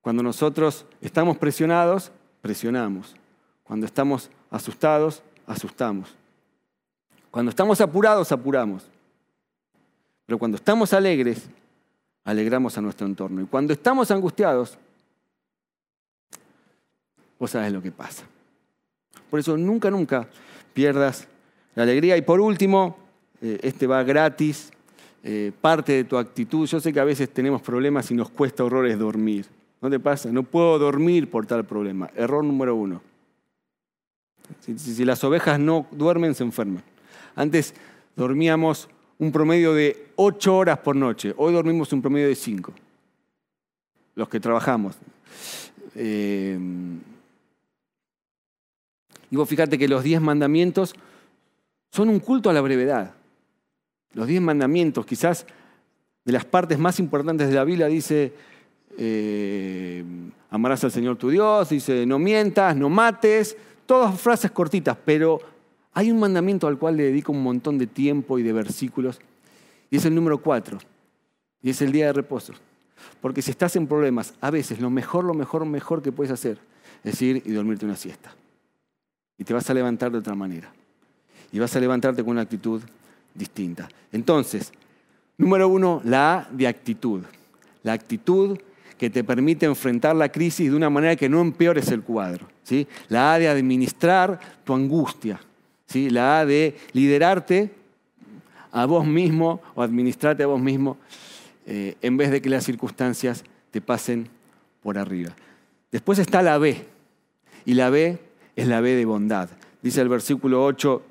Cuando 0.00 0.22
nosotros 0.22 0.86
estamos 1.00 1.36
presionados, 1.38 2.12
presionamos. 2.40 3.14
Cuando 3.62 3.86
estamos 3.86 4.30
asustados, 4.50 5.22
asustamos. 5.46 6.14
Cuando 7.30 7.50
estamos 7.50 7.80
apurados, 7.80 8.32
apuramos. 8.32 8.84
Pero 10.26 10.38
cuando 10.38 10.56
estamos 10.56 10.92
alegres, 10.92 11.48
alegramos 12.24 12.76
a 12.78 12.80
nuestro 12.80 13.06
entorno. 13.06 13.40
Y 13.42 13.46
cuando 13.46 13.72
estamos 13.72 14.10
angustiados, 14.10 14.78
vos 17.38 17.50
sabes 17.50 17.72
lo 17.72 17.82
que 17.82 17.92
pasa. 17.92 18.24
Por 19.30 19.40
eso 19.40 19.56
nunca, 19.56 19.90
nunca 19.90 20.28
pierdas 20.74 21.26
la 21.74 21.82
alegría. 21.84 22.16
Y 22.16 22.22
por 22.22 22.40
último, 22.40 22.96
eh, 23.40 23.58
este 23.62 23.86
va 23.86 24.02
gratis, 24.02 24.70
eh, 25.22 25.52
parte 25.60 25.92
de 25.92 26.04
tu 26.04 26.16
actitud. 26.16 26.66
Yo 26.66 26.80
sé 26.80 26.92
que 26.92 27.00
a 27.00 27.04
veces 27.04 27.30
tenemos 27.30 27.62
problemas 27.62 28.10
y 28.10 28.14
nos 28.14 28.30
cuesta 28.30 28.64
horrores 28.64 28.98
dormir. 28.98 29.46
¿No 29.80 29.90
te 29.90 29.98
pasa? 29.98 30.30
No 30.30 30.44
puedo 30.44 30.78
dormir 30.78 31.30
por 31.30 31.46
tal 31.46 31.64
problema. 31.64 32.10
Error 32.14 32.44
número 32.44 32.76
uno. 32.76 33.02
si 34.60 35.04
las 35.04 35.24
ovejas 35.24 35.58
no 35.58 35.86
duermen, 35.90 36.34
se 36.34 36.44
enferman. 36.44 36.84
Antes 37.34 37.74
dormíamos 38.14 38.88
un 39.22 39.30
promedio 39.30 39.72
de 39.72 40.08
ocho 40.16 40.56
horas 40.56 40.80
por 40.80 40.96
noche, 40.96 41.32
hoy 41.36 41.52
dormimos 41.52 41.92
un 41.92 42.02
promedio 42.02 42.26
de 42.26 42.34
cinco, 42.34 42.72
los 44.16 44.28
que 44.28 44.40
trabajamos. 44.40 44.96
Eh, 45.94 46.58
y 49.30 49.36
vos 49.36 49.48
fíjate 49.48 49.78
que 49.78 49.86
los 49.86 50.02
diez 50.02 50.20
mandamientos 50.20 50.96
son 51.92 52.08
un 52.08 52.18
culto 52.18 52.50
a 52.50 52.52
la 52.52 52.62
brevedad. 52.62 53.14
Los 54.12 54.26
diez 54.26 54.42
mandamientos, 54.42 55.06
quizás 55.06 55.46
de 56.24 56.32
las 56.32 56.44
partes 56.44 56.80
más 56.80 56.98
importantes 56.98 57.48
de 57.48 57.54
la 57.54 57.62
Biblia, 57.62 57.86
dice, 57.86 58.32
eh, 58.98 60.02
amarás 60.50 60.82
al 60.82 60.90
Señor 60.90 61.16
tu 61.16 61.30
Dios, 61.30 61.68
dice, 61.68 62.06
no 62.06 62.18
mientas, 62.18 62.74
no 62.74 62.88
mates, 62.88 63.56
todas 63.86 64.20
frases 64.20 64.50
cortitas, 64.50 64.98
pero 65.04 65.51
hay 65.94 66.10
un 66.10 66.20
mandamiento 66.20 66.66
al 66.66 66.78
cual 66.78 66.96
le 66.96 67.04
dedico 67.04 67.32
un 67.32 67.42
montón 67.42 67.78
de 67.78 67.86
tiempo 67.86 68.38
y 68.38 68.42
de 68.42 68.52
versículos, 68.52 69.20
y 69.90 69.96
es 69.96 70.04
el 70.04 70.14
número 70.14 70.38
cuatro, 70.38 70.78
y 71.62 71.70
es 71.70 71.82
el 71.82 71.92
día 71.92 72.06
de 72.06 72.12
reposo. 72.14 72.54
Porque 73.20 73.42
si 73.42 73.50
estás 73.50 73.76
en 73.76 73.86
problemas, 73.86 74.34
a 74.40 74.50
veces 74.50 74.80
lo 74.80 74.90
mejor, 74.90 75.24
lo 75.24 75.34
mejor, 75.34 75.64
mejor 75.66 76.02
que 76.02 76.12
puedes 76.12 76.32
hacer 76.32 76.58
es 77.04 77.20
ir 77.20 77.42
y 77.44 77.52
dormirte 77.52 77.84
una 77.84 77.96
siesta. 77.96 78.34
Y 79.38 79.44
te 79.44 79.52
vas 79.52 79.68
a 79.68 79.74
levantar 79.74 80.12
de 80.12 80.18
otra 80.18 80.34
manera. 80.34 80.72
Y 81.50 81.58
vas 81.58 81.74
a 81.74 81.80
levantarte 81.80 82.22
con 82.22 82.32
una 82.32 82.42
actitud 82.42 82.80
distinta. 83.34 83.88
Entonces, 84.12 84.72
número 85.36 85.68
uno, 85.68 86.00
la 86.04 86.34
A 86.34 86.48
de 86.50 86.66
actitud. 86.66 87.22
La 87.82 87.92
actitud 87.92 88.58
que 88.96 89.10
te 89.10 89.24
permite 89.24 89.66
enfrentar 89.66 90.14
la 90.14 90.30
crisis 90.30 90.70
de 90.70 90.76
una 90.76 90.88
manera 90.88 91.16
que 91.16 91.28
no 91.28 91.40
empeores 91.40 91.88
el 91.88 92.02
cuadro. 92.02 92.46
¿sí? 92.62 92.86
La 93.08 93.34
A 93.34 93.38
de 93.38 93.48
administrar 93.48 94.38
tu 94.64 94.74
angustia, 94.74 95.40
la 95.94 96.40
A 96.40 96.46
de 96.46 96.76
liderarte 96.92 97.70
a 98.70 98.86
vos 98.86 99.06
mismo 99.06 99.60
o 99.74 99.82
administrarte 99.82 100.42
a 100.42 100.46
vos 100.46 100.60
mismo 100.60 100.96
eh, 101.66 101.96
en 102.02 102.16
vez 102.16 102.30
de 102.30 102.40
que 102.40 102.48
las 102.48 102.64
circunstancias 102.64 103.44
te 103.70 103.80
pasen 103.80 104.28
por 104.82 104.98
arriba. 104.98 105.34
Después 105.90 106.18
está 106.18 106.42
la 106.42 106.58
B, 106.58 106.86
y 107.64 107.74
la 107.74 107.90
B 107.90 108.18
es 108.56 108.66
la 108.66 108.80
B 108.80 108.94
de 108.94 109.04
bondad. 109.04 109.48
Dice 109.82 110.00
el 110.00 110.08
versículo 110.08 110.64
8, 110.64 111.02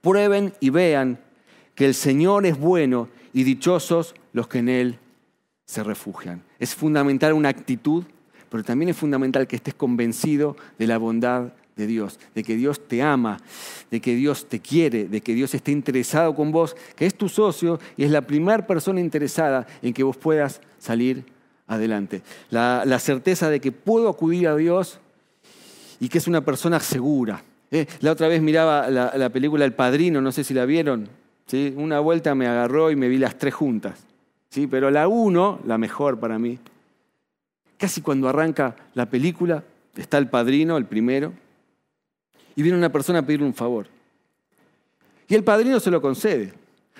prueben 0.00 0.52
y 0.60 0.70
vean 0.70 1.18
que 1.74 1.86
el 1.86 1.94
Señor 1.94 2.46
es 2.46 2.58
bueno 2.58 3.08
y 3.32 3.44
dichosos 3.44 4.14
los 4.32 4.48
que 4.48 4.58
en 4.58 4.68
Él 4.68 4.98
se 5.64 5.82
refugian. 5.82 6.42
Es 6.58 6.74
fundamental 6.74 7.32
una 7.32 7.50
actitud, 7.50 8.04
pero 8.48 8.64
también 8.64 8.88
es 8.88 8.96
fundamental 8.96 9.46
que 9.46 9.56
estés 9.56 9.74
convencido 9.74 10.56
de 10.78 10.86
la 10.86 10.98
bondad 10.98 11.52
de 11.78 11.86
Dios, 11.86 12.18
de 12.34 12.42
que 12.42 12.56
Dios 12.56 12.86
te 12.86 13.02
ama, 13.02 13.38
de 13.90 14.00
que 14.00 14.14
Dios 14.16 14.46
te 14.48 14.60
quiere, 14.60 15.04
de 15.04 15.20
que 15.20 15.32
Dios 15.32 15.54
esté 15.54 15.70
interesado 15.70 16.34
con 16.34 16.50
vos, 16.50 16.76
que 16.96 17.06
es 17.06 17.14
tu 17.14 17.28
socio 17.28 17.78
y 17.96 18.04
es 18.04 18.10
la 18.10 18.22
primera 18.22 18.66
persona 18.66 19.00
interesada 19.00 19.66
en 19.80 19.94
que 19.94 20.02
vos 20.02 20.16
puedas 20.16 20.60
salir 20.78 21.24
adelante. 21.68 22.22
La, 22.50 22.98
certeza 22.98 23.48
de 23.48 23.60
que 23.60 23.70
puedo 23.70 24.08
acudir 24.08 24.48
a 24.48 24.56
Dios 24.56 24.98
y 26.00 26.08
que 26.08 26.18
es 26.18 26.26
una 26.26 26.44
persona 26.44 26.80
segura. 26.80 27.44
Eh, 27.70 27.86
la 28.00 28.10
otra 28.10 28.26
vez 28.26 28.42
miraba 28.42 28.90
la, 28.90 29.30
película 29.30 29.64
El 29.64 29.72
Padrino, 29.72 30.20
no 30.20 30.32
sé 30.32 30.42
si 30.42 30.54
la 30.54 30.64
vieron. 30.64 31.08
¿sí? 31.46 31.72
Una 31.76 32.00
vuelta 32.00 32.34
me 32.34 32.48
agarró 32.48 32.90
y 32.90 32.96
me 32.96 33.08
vi 33.08 33.18
las 33.18 33.38
tres 33.38 33.54
juntas. 33.54 34.04
¿sí? 34.50 34.66
Pero 34.66 34.90
la 34.90 35.06
uno, 35.06 35.60
la 35.64 35.78
mejor 35.78 36.18
para 36.18 36.40
mí, 36.40 36.58
casi 37.76 38.00
cuando 38.00 38.28
arranca 38.28 38.74
la 38.94 39.06
película, 39.06 39.62
está 39.96 40.18
el 40.18 40.28
padrino, 40.28 40.76
el 40.76 40.86
primero, 40.86 41.32
y 42.58 42.62
viene 42.62 42.76
una 42.76 42.90
persona 42.90 43.20
a 43.20 43.22
pedirle 43.22 43.46
un 43.46 43.54
favor. 43.54 43.86
Y 45.28 45.36
el 45.36 45.44
padrino 45.44 45.78
se 45.78 45.92
lo 45.92 46.02
concede. 46.02 46.52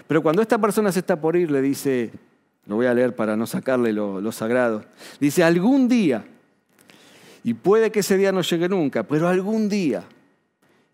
Pero 0.06 0.22
cuando 0.22 0.40
esta 0.40 0.56
persona 0.56 0.92
se 0.92 1.00
está 1.00 1.20
por 1.20 1.34
ir, 1.34 1.50
le 1.50 1.60
dice, 1.60 2.12
lo 2.66 2.76
voy 2.76 2.86
a 2.86 2.94
leer 2.94 3.16
para 3.16 3.36
no 3.36 3.44
sacarle 3.44 3.92
lo, 3.92 4.30
sagrado, 4.30 4.84
dice, 5.18 5.42
algún 5.42 5.88
día, 5.88 6.24
y 7.42 7.54
puede 7.54 7.90
que 7.90 8.00
ese 8.00 8.16
día 8.16 8.30
no 8.30 8.42
llegue 8.42 8.68
nunca, 8.68 9.02
pero 9.02 9.26
algún 9.26 9.68
día 9.68 10.04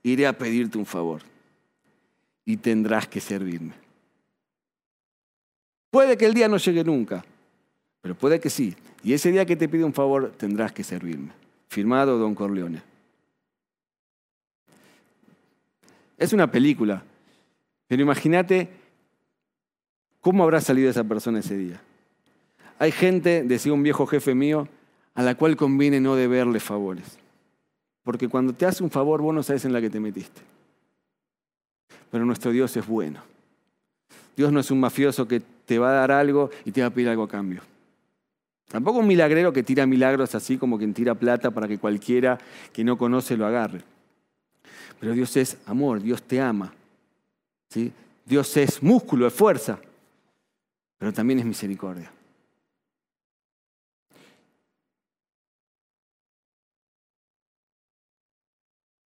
iré 0.03 0.27
a 0.27 0.33
pedirte 0.33 0.79
un 0.79 0.87
favor 0.87 1.21
y 2.47 2.57
tendrás 2.57 3.07
que 3.07 3.21
servirme. 3.21 3.75
Puede 5.91 6.17
que 6.17 6.25
el 6.25 6.33
día 6.33 6.49
no 6.49 6.57
llegue 6.57 6.85
nunca, 6.85 7.23
pero 8.01 8.15
puede 8.15 8.41
que 8.41 8.49
sí. 8.49 8.75
Y 9.03 9.13
ese 9.13 9.31
día 9.31 9.45
que 9.45 9.57
te 9.57 9.69
pide 9.69 9.85
un 9.85 9.93
favor 9.93 10.33
tendrás 10.39 10.73
que 10.73 10.83
servirme. 10.85 11.33
Firmado 11.69 12.17
Don 12.17 12.35
Corleone. 12.35 12.94
Es 16.25 16.33
una 16.33 16.51
película. 16.51 17.03
Pero 17.87 18.01
imagínate 18.01 18.71
cómo 20.23 20.43
habrá 20.43 20.63
salido 20.63 20.89
esa 20.89 21.05
persona 21.05 21.41
ese 21.41 21.55
día. 21.55 21.83
Hay 22.79 22.93
gente, 22.93 23.43
decía 23.43 23.75
un 23.75 23.83
viejo 23.83 24.07
jefe 24.07 24.35
mío, 24.35 24.67
a 25.15 25.23
la 25.23 25.35
cual 25.35 25.55
conviene 25.55 26.01
no 26.01 26.17
deberle 26.17 26.61
favores. 26.61 27.19
Porque 28.05 28.29
cuando 28.29 28.55
te 28.55 28.65
hace 28.65 28.83
un 28.83 28.91
favor, 28.91 29.21
vos 29.21 29.35
no 29.35 29.43
sabes 29.43 29.67
en 29.67 29.75
la 29.75 29.83
que 29.83 29.91
te 29.91 30.01
metiste. 30.01 30.41
Pero 32.11 32.25
nuestro 32.25 32.53
Dios 32.53 32.75
es 32.75 32.87
bueno. 32.87 33.21
Dios 34.35 34.51
no 34.51 34.61
es 34.61 34.71
un 34.71 34.81
mafioso 34.81 35.29
que 35.29 35.41
te 35.41 35.79
va 35.79 35.91
a 35.91 35.95
dar 35.95 36.11
algo 36.11 36.49
y 36.65 36.73
te 36.73 36.81
va 36.81 36.87
a 36.87 36.91
pedir 36.91 37.11
algo 37.11 37.25
a 37.25 37.29
cambio. 37.29 37.61
Tampoco 38.69 39.01
un 39.01 39.07
milagrero 39.07 39.53
que 39.53 39.63
tira 39.63 39.85
milagros 39.85 40.35
así 40.35 40.57
como 40.57 40.79
quien 40.79 40.95
tira 40.95 41.15
plata 41.15 41.51
para 41.51 41.69
que 41.69 41.77
cualquiera 41.77 42.39
que 42.73 42.83
no 42.83 42.97
conoce 42.97 43.37
lo 43.37 43.45
agarre. 43.45 43.83
Pero 45.05 45.13
Dios 45.13 45.37
es 45.37 45.59
amor, 45.67 46.01
Dios 46.01 46.23
te 46.23 46.41
ama. 46.41 46.73
¿sí? 47.69 47.93
Dios 48.25 48.57
es 48.57 48.83
músculo, 48.83 49.27
es 49.27 49.35
fuerza, 49.35 49.79
pero 50.97 51.13
también 51.13 51.41
es 51.41 51.45
misericordia. 51.45 52.11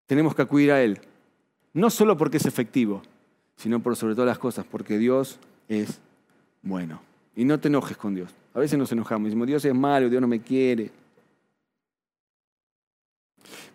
Tenemos 0.07 0.37
que 0.37 0.43
acudir 0.43 0.71
a 0.71 0.81
Él, 0.81 1.01
no 1.73 1.91
solo 1.91 2.17
porque 2.17 2.37
es 2.37 2.47
efectivo, 2.47 3.03
sino 3.57 3.81
por 3.81 3.97
sobre 3.97 4.15
todas 4.15 4.29
las 4.29 4.39
cosas, 4.39 4.65
porque 4.71 4.99
Dios 4.99 5.41
es 5.69 5.99
bueno. 6.63 7.03
Y 7.35 7.45
no 7.45 7.59
te 7.59 7.67
enojes 7.67 7.97
con 7.97 8.15
Dios. 8.15 8.33
A 8.55 8.61
veces 8.61 8.79
nos 8.79 8.93
enojamos, 8.93 9.27
decimos, 9.31 9.49
Dios 9.49 9.65
es 9.65 9.75
malo, 9.75 10.09
Dios 10.09 10.23
no 10.23 10.29
me 10.29 10.41
quiere. 10.41 10.93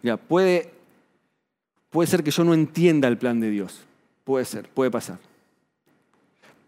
Mira, 0.02 0.16
puede 0.16 0.83
puede 1.94 2.08
ser 2.08 2.24
que 2.24 2.32
yo 2.32 2.44
no 2.44 2.54
entienda 2.54 3.08
el 3.08 3.18
plan 3.18 3.40
de 3.40 3.50
Dios. 3.52 3.86
Puede 4.26 4.44
ser, 4.44 4.68
puede 4.68 4.92
pasar. 4.92 5.20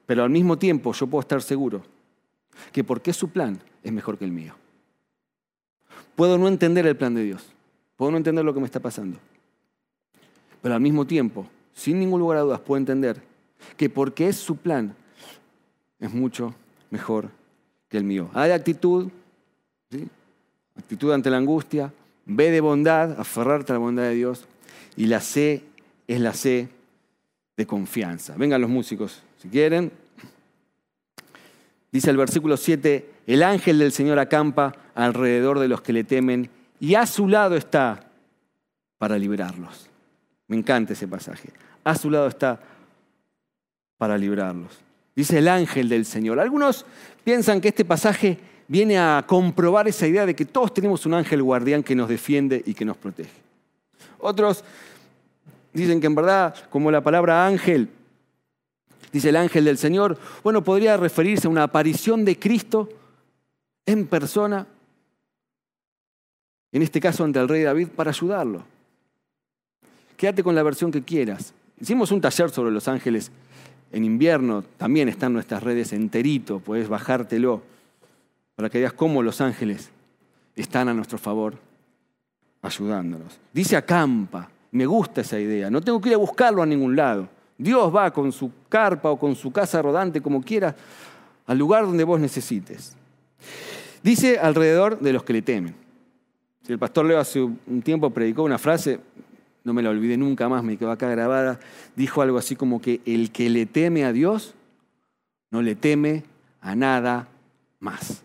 Pero 0.05 0.23
al 0.23 0.29
mismo 0.29 0.57
tiempo 0.57 0.93
yo 0.93 1.07
puedo 1.07 1.21
estar 1.21 1.41
seguro 1.41 1.81
que 2.71 2.83
porque 2.83 3.11
su 3.11 3.29
plan 3.29 3.59
es 3.83 3.91
mejor 3.91 4.17
que 4.17 4.25
el 4.25 4.31
mío. 4.31 4.53
Puedo 6.15 6.38
no 6.38 6.47
entender 6.47 6.85
el 6.85 6.95
plan 6.95 7.15
de 7.15 7.23
Dios, 7.23 7.43
puedo 7.97 8.11
no 8.11 8.17
entender 8.17 8.45
lo 8.45 8.53
que 8.53 8.59
me 8.59 8.67
está 8.67 8.79
pasando, 8.79 9.17
pero 10.61 10.75
al 10.75 10.81
mismo 10.81 11.05
tiempo, 11.05 11.47
sin 11.73 11.99
ningún 11.99 12.21
lugar 12.21 12.38
a 12.38 12.41
dudas, 12.41 12.61
puedo 12.61 12.77
entender 12.77 13.21
que 13.75 13.89
porque 13.89 14.29
es 14.29 14.38
su 14.38 14.55
plan 14.55 14.95
es 15.99 16.13
mucho 16.13 16.53
mejor 16.89 17.29
que 17.89 17.97
el 17.97 18.03
mío. 18.05 18.29
Hay 18.33 18.51
actitud, 18.51 19.09
actitud 20.77 21.11
ante 21.11 21.29
la 21.29 21.38
angustia, 21.38 21.91
ve 22.25 22.51
de 22.51 22.61
bondad, 22.61 23.19
aferrarte 23.19 23.73
a 23.73 23.75
la 23.75 23.79
bondad 23.79 24.03
de 24.03 24.13
Dios, 24.13 24.47
y 24.97 25.08
la 25.08 25.19
C 25.19 25.63
es 26.08 26.19
la 26.19 26.34
C 26.34 26.69
de 27.58 27.65
confianza. 27.65 28.36
Vengan 28.38 28.62
los 28.62 28.69
músicos, 28.69 29.23
si 29.41 29.47
quieren. 29.49 29.91
Dice 31.91 32.10
el 32.10 32.17
versículo 32.17 32.58
7, 32.58 33.10
el 33.27 33.43
ángel 33.43 33.79
del 33.79 33.91
Señor 33.91 34.19
acampa 34.19 34.75
alrededor 34.93 35.60
de 35.60 35.67
los 35.67 35.81
que 35.81 35.93
le 35.93 36.03
temen 36.03 36.49
y 36.79 36.95
a 36.95 37.05
su 37.05 37.27
lado 37.27 37.55
está 37.55 38.08
para 38.97 39.17
librarlos. 39.17 39.89
Me 40.47 40.58
encanta 40.58 40.93
ese 40.93 41.08
pasaje. 41.08 41.49
A 41.84 41.95
su 41.95 42.10
lado 42.10 42.27
está 42.27 42.60
para 43.97 44.17
librarlos. 44.17 44.79
Dice 45.15 45.38
el 45.38 45.47
ángel 45.47 45.88
del 45.88 46.05
Señor. 46.05 46.39
Algunos 46.39 46.86
piensan 47.23 47.62
que 47.62 47.69
este 47.69 47.86
pasaje 47.86 48.38
viene 48.67 48.97
a 48.97 49.23
comprobar 49.25 49.88
esa 49.88 50.08
idea 50.08 50.25
de 50.25 50.36
que 50.36 50.45
todos 50.45 50.73
tenemos 50.73 51.05
un 51.05 51.13
ángel 51.13 51.41
guardián 51.41 51.84
que 51.84 51.95
nos 51.95 52.10
defiende 52.10 52.62
y 52.65 52.73
que 52.73 52.86
nos 52.86 52.97
protege. 52.97 53.44
Otros 54.25 54.63
dicen 55.71 56.01
que 56.01 56.07
en 56.07 56.15
verdad, 56.15 56.55
como 56.71 56.89
la 56.89 57.01
palabra 57.01 57.45
ángel 57.45 57.89
dice 59.11 59.29
el 59.29 59.35
ángel 59.35 59.65
del 59.65 59.77
Señor, 59.77 60.17
bueno, 60.43 60.63
podría 60.63 60.97
referirse 60.97 61.45
a 61.45 61.51
una 61.51 61.61
aparición 61.61 62.25
de 62.25 62.39
Cristo 62.39 62.89
en 63.85 64.07
persona, 64.07 64.65
en 66.71 66.81
este 66.81 66.99
caso 66.99 67.23
ante 67.23 67.39
el 67.39 67.47
rey 67.47 67.61
David, 67.61 67.89
para 67.89 68.09
ayudarlo. 68.09 68.63
Quédate 70.17 70.43
con 70.43 70.55
la 70.55 70.63
versión 70.63 70.91
que 70.91 71.03
quieras. 71.03 71.53
Hicimos 71.79 72.11
un 72.11 72.19
taller 72.19 72.49
sobre 72.49 72.71
los 72.71 72.88
ángeles 72.88 73.31
en 73.91 74.03
invierno, 74.03 74.63
también 74.77 75.07
está 75.07 75.27
en 75.27 75.33
nuestras 75.33 75.61
redes 75.61 75.93
enterito, 75.93 76.59
puedes 76.59 76.89
bajártelo 76.89 77.61
para 78.55 78.71
que 78.71 78.79
veas 78.79 78.93
cómo 78.93 79.21
los 79.21 79.39
ángeles 79.39 79.91
están 80.55 80.89
a 80.89 80.95
nuestro 80.95 81.19
favor 81.19 81.64
ayudándonos. 82.65 83.39
Dice 83.54 83.75
acampa, 83.75 84.49
me 84.71 84.86
gusta 84.86 85.21
esa 85.21 85.39
idea, 85.39 85.69
no 85.69 85.82
tengo 85.82 86.01
que 86.01 86.10
ir 86.10 86.15
a 86.15 86.19
buscarlo 86.19 86.62
a 86.62 86.65
ningún 86.65 86.95
lado. 86.95 87.28
Dios 87.58 87.93
va 87.95 88.12
con 88.12 88.32
su 88.32 88.51
carpa 88.67 89.10
o 89.10 89.17
con 89.17 89.36
su 89.36 89.51
casa 89.51 89.82
rodante, 89.82 90.21
como 90.21 90.41
quiera, 90.41 90.75
al 91.45 91.58
lugar 91.58 91.86
donde 91.86 92.04
vos 92.04 92.19
necesites. 92.19 92.95
Dice 94.04 94.38
alrededor 94.38 94.99
de 94.99 95.13
los 95.13 95.23
que 95.23 95.34
le 95.34 95.41
temen. 95.41 95.75
Si 96.63 96.73
el 96.73 96.80
pastor 96.80 97.06
Leo 97.06 97.19
hace 97.19 97.41
un 97.41 97.82
tiempo 97.84 98.10
predicó 98.10 98.43
una 98.43 98.58
frase, 98.58 98.99
no 99.63 99.73
me 99.73 99.82
la 99.82 99.89
olvidé 99.89 100.17
nunca 100.17 100.49
más, 100.49 100.63
me 100.63 100.78
quedó 100.78 100.91
acá 100.91 101.10
grabada, 101.10 101.60
dijo 101.95 102.21
algo 102.21 102.38
así 102.38 102.56
como 102.56 102.82
que 102.82 103.01
el 103.06 103.32
que 103.32 103.49
le 103.49 103.65
teme 103.65 104.04
a 104.04 104.12
Dios 104.12 104.56
no 105.51 105.62
le 105.62 105.75
teme 105.75 106.23
a 106.62 106.75
nada 106.75 107.28
más. 107.80 108.23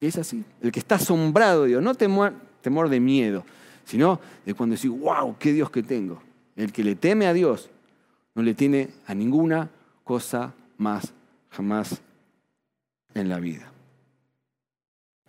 Es 0.00 0.18
así. 0.18 0.44
El 0.60 0.72
que 0.72 0.80
está 0.80 0.96
asombrado 0.96 1.62
de 1.62 1.68
Dios, 1.68 1.82
no 1.82 1.94
temor, 1.94 2.32
temor 2.62 2.88
de 2.88 3.00
miedo, 3.00 3.44
sino 3.84 4.20
de 4.46 4.54
cuando 4.54 4.76
decís, 4.76 4.90
wow, 4.90 5.36
qué 5.38 5.52
Dios 5.52 5.70
que 5.70 5.82
tengo. 5.82 6.22
El 6.56 6.72
que 6.72 6.84
le 6.84 6.94
teme 6.94 7.26
a 7.26 7.32
Dios 7.32 7.68
no 8.34 8.42
le 8.42 8.54
tiene 8.54 8.88
a 9.06 9.14
ninguna 9.14 9.68
cosa 10.04 10.54
más 10.78 11.12
jamás 11.50 12.00
en 13.14 13.28
la 13.28 13.38
vida. 13.38 13.70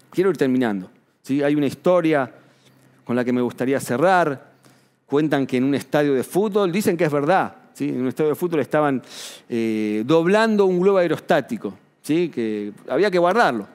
Quiero 0.09 0.29
ir 0.29 0.37
terminando. 0.37 0.89
¿sí? 1.21 1.43
Hay 1.43 1.55
una 1.55 1.65
historia 1.65 2.31
con 3.03 3.15
la 3.15 3.25
que 3.25 3.33
me 3.33 3.41
gustaría 3.41 3.79
cerrar. 3.79 4.53
Cuentan 5.05 5.45
que 5.45 5.57
en 5.57 5.63
un 5.65 5.75
estadio 5.75 6.13
de 6.13 6.23
fútbol, 6.23 6.71
dicen 6.71 6.95
que 6.95 7.05
es 7.05 7.11
verdad, 7.11 7.55
¿sí? 7.73 7.89
en 7.89 8.01
un 8.01 8.07
estadio 8.07 8.29
de 8.29 8.35
fútbol 8.35 8.61
estaban 8.61 9.01
eh, 9.49 10.03
doblando 10.05 10.65
un 10.65 10.79
globo 10.79 10.97
aerostático, 10.99 11.73
¿sí? 12.01 12.29
que 12.29 12.71
había 12.87 13.11
que 13.11 13.19
guardarlo. 13.19 13.67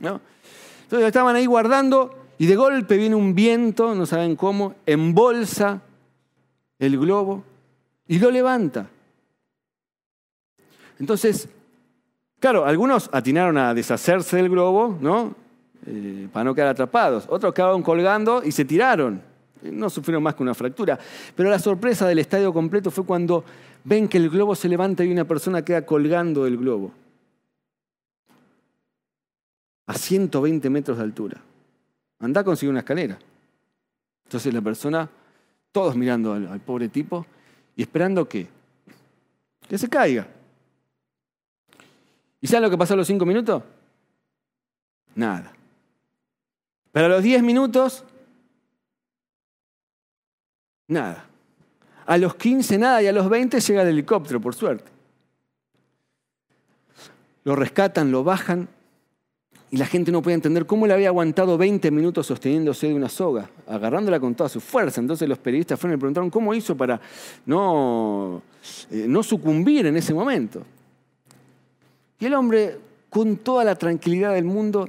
Entonces 0.00 1.06
estaban 1.06 1.36
ahí 1.36 1.46
guardando 1.46 2.23
y 2.38 2.46
de 2.46 2.56
golpe 2.56 2.96
viene 2.96 3.14
un 3.14 3.34
viento, 3.34 3.94
no 3.94 4.06
saben 4.06 4.36
cómo, 4.36 4.74
embolsa 4.86 5.82
el 6.78 6.98
globo 6.98 7.44
y 8.08 8.18
lo 8.18 8.30
levanta. 8.30 8.88
Entonces, 10.98 11.48
claro, 12.40 12.64
algunos 12.64 13.08
atinaron 13.12 13.58
a 13.58 13.74
deshacerse 13.74 14.36
del 14.36 14.48
globo, 14.48 14.96
¿no? 15.00 15.34
Eh, 15.86 16.28
para 16.32 16.44
no 16.44 16.54
quedar 16.54 16.68
atrapados. 16.68 17.26
Otros 17.28 17.52
quedaron 17.52 17.82
colgando 17.82 18.42
y 18.42 18.52
se 18.52 18.64
tiraron. 18.64 19.22
No 19.62 19.90
sufrieron 19.90 20.22
más 20.22 20.34
que 20.34 20.42
una 20.42 20.54
fractura. 20.54 20.98
Pero 21.34 21.50
la 21.50 21.58
sorpresa 21.58 22.06
del 22.06 22.18
estadio 22.18 22.52
completo 22.52 22.90
fue 22.90 23.04
cuando 23.04 23.44
ven 23.84 24.08
que 24.08 24.18
el 24.18 24.30
globo 24.30 24.54
se 24.54 24.68
levanta 24.68 25.04
y 25.04 25.12
una 25.12 25.24
persona 25.24 25.64
queda 25.64 25.84
colgando 25.84 26.44
del 26.44 26.56
globo. 26.56 26.92
A 29.86 29.94
120 29.94 30.70
metros 30.70 30.96
de 30.96 31.04
altura. 31.04 31.42
Anda 32.24 32.40
a 32.40 32.44
conseguir 32.44 32.70
una 32.70 32.80
escalera. 32.80 33.18
Entonces 34.24 34.52
la 34.52 34.62
persona, 34.62 35.08
todos 35.72 35.94
mirando 35.96 36.32
al 36.32 36.60
pobre 36.60 36.88
tipo, 36.88 37.26
y 37.76 37.82
esperando 37.82 38.28
que, 38.28 38.48
que 39.68 39.78
se 39.78 39.88
caiga. 39.88 40.26
¿Y 42.40 42.46
saben 42.46 42.62
lo 42.62 42.70
que 42.70 42.78
pasó 42.78 42.94
a 42.94 42.96
los 42.96 43.06
cinco 43.06 43.24
minutos? 43.24 43.62
Nada. 45.14 45.52
Pero 46.92 47.06
a 47.06 47.08
los 47.08 47.22
diez 47.22 47.42
minutos, 47.42 48.04
nada. 50.88 51.26
A 52.06 52.18
los 52.18 52.34
quince 52.34 52.78
nada 52.78 53.02
y 53.02 53.06
a 53.06 53.12
los 53.12 53.28
veinte 53.28 53.60
llega 53.60 53.82
el 53.82 53.88
helicóptero, 53.88 54.40
por 54.40 54.54
suerte. 54.54 54.90
Lo 57.44 57.56
rescatan, 57.56 58.10
lo 58.10 58.24
bajan 58.24 58.68
y 59.70 59.76
la 59.76 59.86
gente 59.86 60.12
no 60.12 60.22
puede 60.22 60.34
entender 60.34 60.66
cómo 60.66 60.86
le 60.86 60.94
había 60.94 61.08
aguantado 61.08 61.58
20 61.58 61.90
minutos 61.90 62.26
sosteniéndose 62.26 62.88
de 62.88 62.94
una 62.94 63.08
soga, 63.08 63.50
agarrándola 63.66 64.20
con 64.20 64.34
toda 64.34 64.48
su 64.48 64.60
fuerza. 64.60 65.00
Entonces 65.00 65.28
los 65.28 65.38
periodistas 65.38 65.80
fueron 65.80 65.94
y 65.94 65.96
le 65.96 66.00
preguntaron 66.00 66.30
cómo 66.30 66.54
hizo 66.54 66.76
para 66.76 67.00
no, 67.46 68.42
eh, 68.90 69.06
no 69.08 69.22
sucumbir 69.22 69.86
en 69.86 69.96
ese 69.96 70.14
momento. 70.14 70.62
Y 72.20 72.26
el 72.26 72.34
hombre, 72.34 72.78
con 73.10 73.38
toda 73.38 73.64
la 73.64 73.74
tranquilidad 73.74 74.34
del 74.34 74.44
mundo, 74.44 74.88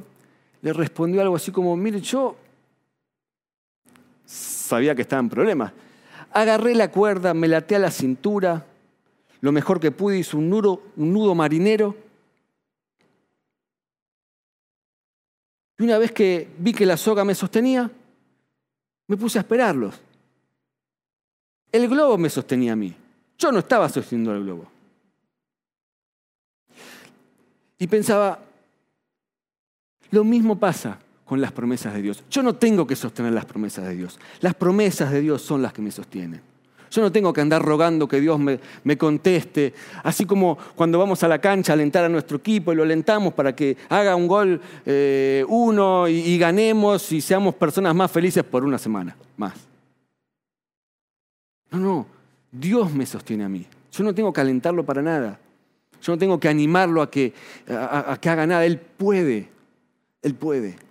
le 0.62 0.74
respondió 0.74 1.22
algo 1.22 1.36
así 1.36 1.52
como, 1.52 1.76
mire, 1.76 2.00
yo 2.02 2.36
sabía 4.26 4.94
que 4.94 5.02
estaba 5.02 5.22
en 5.22 5.30
problemas. 5.30 5.74
Agarré 6.32 6.76
la 6.76 6.92
cuerda, 6.92 7.34
me 7.34 7.48
laté 7.48 7.76
a 7.76 7.80
la 7.80 7.92
cintura, 7.92 8.66
lo 9.42 9.52
mejor 9.52 9.80
que 9.80 9.92
pude, 9.92 10.20
hice 10.20 10.38
un 10.38 10.50
nudo, 10.50 10.82
un 10.98 11.14
nudo 11.14 11.34
marinero 11.34 12.05
Y 15.78 15.84
una 15.84 15.98
vez 15.98 16.12
que 16.12 16.48
vi 16.58 16.74
que 16.74 16.86
la 16.86 16.98
soga 16.98 17.26
me 17.26 17.36
sostenía, 17.36 17.90
me 19.08 19.18
puse 19.18 19.38
a 19.38 19.42
esperarlos. 19.42 19.96
El 21.72 21.90
globo 21.90 22.18
me 22.18 22.30
sostenía 22.30 22.74
a 22.74 22.76
mí. 22.76 22.96
Yo 23.38 23.52
no 23.52 23.60
estaba 23.60 23.90
sosteniendo 23.90 24.34
el 24.34 24.44
globo. 24.44 24.68
Y 27.78 27.88
pensaba, 27.88 28.40
lo 30.12 30.24
mismo 30.24 30.58
pasa 30.58 30.98
con 31.26 31.42
las 31.42 31.52
promesas 31.52 31.94
de 31.94 32.02
Dios. 32.02 32.24
Yo 32.30 32.42
no 32.42 32.56
tengo 32.56 32.88
que 32.88 32.96
sostener 32.96 33.34
las 33.34 33.46
promesas 33.46 33.86
de 33.86 33.96
Dios. 33.96 34.18
Las 34.40 34.54
promesas 34.54 35.12
de 35.12 35.22
Dios 35.22 35.42
son 35.42 35.62
las 35.62 35.74
que 35.74 35.82
me 35.82 35.92
sostienen. 35.92 36.42
Yo 36.92 37.02
no 37.02 37.12
tengo 37.12 37.34
que 37.34 37.42
andar 37.42 37.62
rogando 37.62 38.08
que 38.08 38.20
Dios 38.20 38.40
me, 38.40 38.98
conteste. 38.98 39.74
Así 40.04 40.26
como 40.26 40.58
cuando 40.76 41.00
vamos 41.00 41.24
a 41.24 41.28
la 41.28 41.40
cancha 41.40 41.74
a 41.74 41.76
alentar 41.76 42.04
a 42.06 42.10
nuestro 42.10 42.38
equipo 42.38 42.72
y 42.72 42.76
lo 42.76 42.84
alentamos 42.84 43.34
para 43.34 43.56
que 43.56 43.78
haga 43.90 44.16
un 44.16 44.28
gol 44.28 44.62
eh, 44.86 45.46
uno 45.48 46.08
y, 46.08 46.38
ganemos 46.38 47.12
y 47.12 47.22
seamos 47.22 47.56
personas 47.56 47.96
más 47.96 48.12
felices 48.12 48.44
por 48.44 48.64
una 48.64 48.78
semana 48.78 49.16
más. 49.38 49.54
No, 51.72 51.80
no. 51.80 52.08
Dios 52.52 52.94
me 52.94 53.06
sostiene 53.06 53.44
a 53.44 53.50
mí. 53.50 53.66
Yo 53.92 54.04
no 54.04 54.14
tengo 54.14 54.32
que 54.32 54.42
alentarlo 54.42 54.86
para 54.86 55.02
nada. 55.02 55.40
Yo 56.02 56.14
no 56.14 56.18
tengo 56.18 56.40
que 56.40 56.48
animarlo 56.48 57.02
a 57.02 57.10
que, 57.10 57.34
a 57.68 58.18
que 58.22 58.30
haga 58.30 58.46
nada. 58.46 58.66
Él 58.66 58.80
puede. 58.80 59.50
Él 60.22 60.36
puede. 60.36 60.86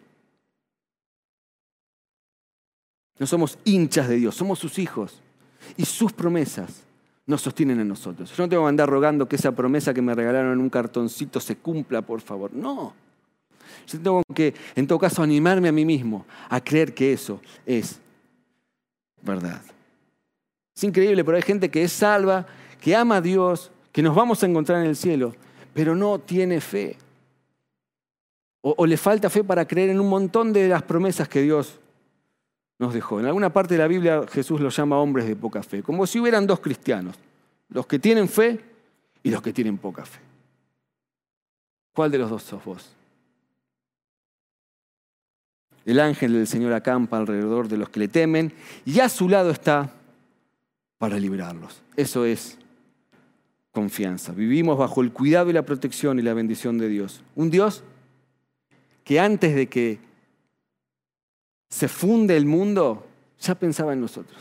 No 3.19 3.27
somos 3.27 3.59
hinchas 3.65 4.09
de 4.09 4.17
Dios, 4.17 4.35
somos 4.35 4.59
sus 4.59 4.79
hijos. 4.79 5.21
Y 5.77 5.85
sus 5.85 6.13
promesas 6.13 6.85
nos 7.27 7.41
sostienen 7.41 7.81
a 7.81 7.85
nosotros. 7.85 8.31
Yo 8.37 8.45
no 8.45 8.49
tengo 8.49 8.65
que 8.65 8.69
andar 8.69 8.89
rogando 8.89 9.27
que 9.27 9.37
esa 9.37 9.53
promesa 9.53 9.95
que 9.95 10.03
me 10.03 10.15
regalaron 10.15 10.53
en 10.53 10.59
un 10.59 10.71
cartoncito 10.71 11.41
se 11.41 11.57
cumpla, 11.57 12.03
por 12.03 12.21
favor. 12.21 12.53
No. 12.53 12.93
Yo 13.87 13.99
tengo 14.01 14.23
que, 14.35 14.55
en 14.75 14.87
todo 14.87 14.99
caso, 14.99 15.23
animarme 15.23 15.69
a 15.69 15.73
mí 15.73 15.85
mismo 15.85 16.27
a 16.49 16.61
creer 16.61 16.95
que 16.95 17.13
eso 17.13 17.41
es 17.65 17.99
verdad. 19.23 19.63
Es 20.77 20.85
increíble, 20.85 21.25
pero 21.25 21.37
hay 21.37 21.43
gente 21.43 21.71
que 21.71 21.85
es 21.85 21.93
salva, 21.93 22.47
que 22.81 22.95
ama 22.95 23.17
a 23.17 23.21
Dios, 23.21 23.71
que 23.93 24.03
nos 24.03 24.15
vamos 24.15 24.43
a 24.43 24.47
encontrar 24.47 24.83
en 24.83 24.89
el 24.89 24.97
cielo, 24.97 25.35
pero 25.73 25.95
no 25.95 26.19
tiene 26.19 26.61
fe. 26.61 26.97
O, 28.61 28.75
o 28.77 28.87
le 28.87 28.97
falta 28.97 29.31
fe 29.31 29.45
para 29.45 29.67
creer 29.67 29.91
en 29.91 30.01
un 30.01 30.09
montón 30.09 30.53
de 30.53 30.69
las 30.69 30.83
promesas 30.83 31.29
que 31.29 31.43
Dios 31.43 31.79
nos 32.79 32.95
dejó. 32.95 33.21
En 33.21 33.27
alguna 33.27 33.53
parte 33.53 33.75
de 33.75 33.79
la 33.79 33.87
Biblia 33.87 34.25
Jesús 34.31 34.61
los 34.61 34.77
llama 34.77 34.99
hombres 34.99 35.27
de 35.27 35.37
poca 35.37 35.63
fe, 35.63 35.83
como 35.83 36.07
si 36.07 36.21
hubieran 36.21 36.47
dos 36.47 36.61
cristianos, 36.61 37.17
los 37.69 37.87
que 37.87 37.99
tienen 37.99 38.29
fe 38.29 38.61
y 39.23 39.31
los 39.31 39.43
que 39.43 39.53
tienen 39.53 39.79
poca 39.79 40.05
fe. 40.05 40.21
¿Cuál 41.93 42.11
de 42.11 42.19
los 42.19 42.31
dos 42.31 42.43
sos 42.43 42.65
vos? 42.65 42.91
El 45.85 46.01
ángel 46.01 46.33
del 46.33 46.47
Señor 46.47 46.73
acampa 46.73 47.19
alrededor 47.19 47.69
de 47.69 47.77
los 47.77 47.89
que 47.89 48.01
le 48.01 48.09
temen 48.09 48.53
y 48.85 49.01
a 49.01 49.09
su 49.09 49.29
lado 49.29 49.51
está 49.51 49.93
para 50.99 51.19
librarlos. 51.19 51.83
Eso 51.97 52.25
es 52.25 52.59
confianza. 53.71 54.33
Vivimos 54.33 54.79
bajo 54.79 55.03
el 55.03 55.13
cuidado 55.13 55.51
y 55.51 55.53
la 55.53 55.67
protección 55.67 56.19
y 56.19 56.23
la 56.23 56.33
bendición 56.33 56.79
de 56.79 56.89
Dios. 56.89 57.23
Un 57.37 57.51
Dios 57.51 57.83
que 59.05 59.21
antes 59.21 59.55
de 59.55 59.67
que 59.69 59.99
se 61.75 61.89
funde 61.89 62.37
el 62.37 62.47
mundo, 62.47 63.05
ya 63.41 63.57
pensaba 63.57 63.93
en 63.93 64.01
nosotros. 64.01 64.41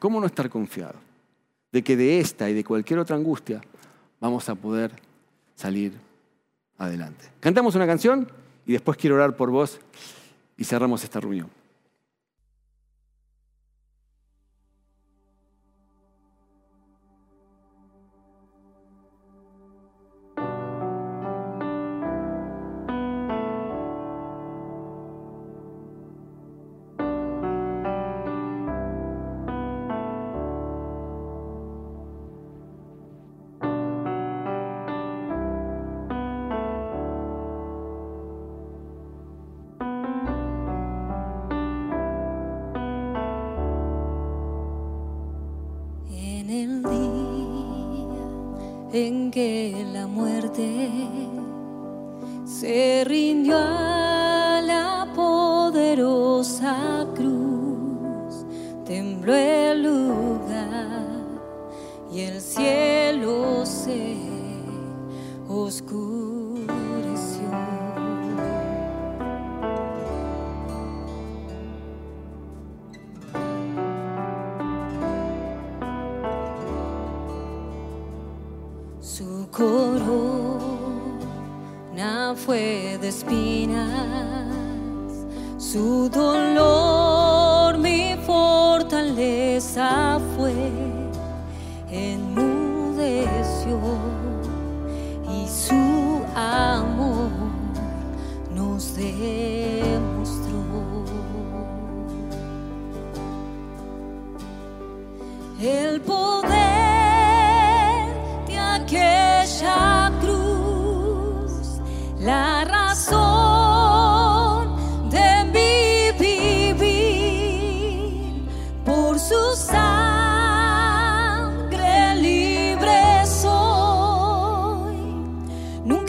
¿Cómo 0.00 0.18
no 0.18 0.26
estar 0.26 0.50
confiado 0.50 0.96
de 1.70 1.84
que 1.84 1.96
de 1.96 2.18
esta 2.18 2.50
y 2.50 2.54
de 2.54 2.64
cualquier 2.64 2.98
otra 2.98 3.14
angustia 3.14 3.60
vamos 4.18 4.48
a 4.48 4.56
poder 4.56 4.90
salir 5.54 5.92
adelante? 6.78 7.26
Cantamos 7.38 7.76
una 7.76 7.86
canción 7.86 8.26
y 8.66 8.72
después 8.72 8.98
quiero 8.98 9.14
orar 9.14 9.36
por 9.36 9.52
vos 9.52 9.78
y 10.56 10.64
cerramos 10.64 11.04
esta 11.04 11.20
reunión. 11.20 11.48
Fue 82.50 82.98
de 83.00 83.08
espinas, 83.10 83.86
su 85.56 86.08
dolor 86.08 86.89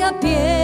nunca 0.02 0.61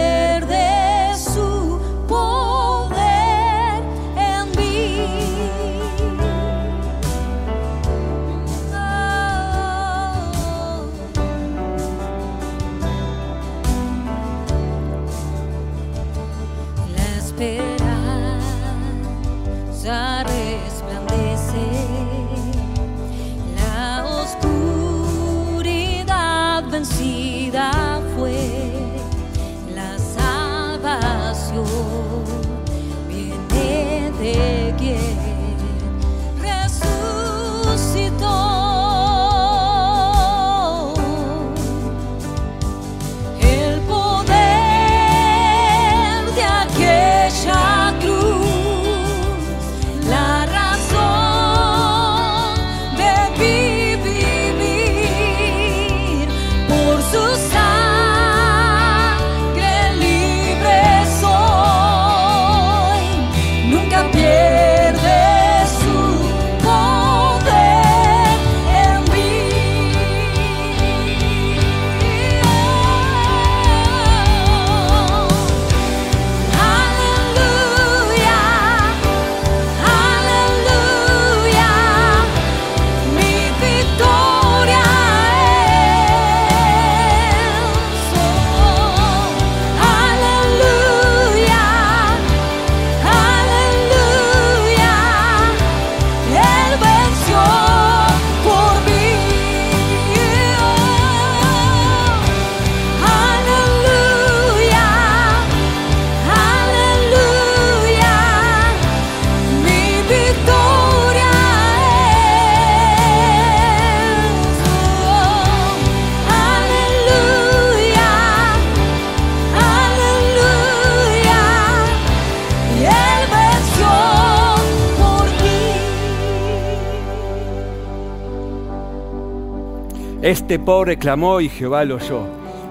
Este 130.28 130.58
pobre 130.58 130.98
clamó 130.98 131.40
y 131.40 131.48
Jehová 131.48 131.86
lo 131.86 131.94
oyó 131.94 132.20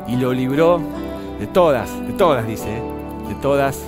y 0.08 0.16
lo 0.16 0.32
libró 0.32 0.80
de 1.40 1.48
todas, 1.48 1.90
de 2.06 2.14
todas, 2.14 2.46
dice, 2.46 2.78
¿eh? 2.78 2.82
de 3.30 3.34
todas 3.42 3.84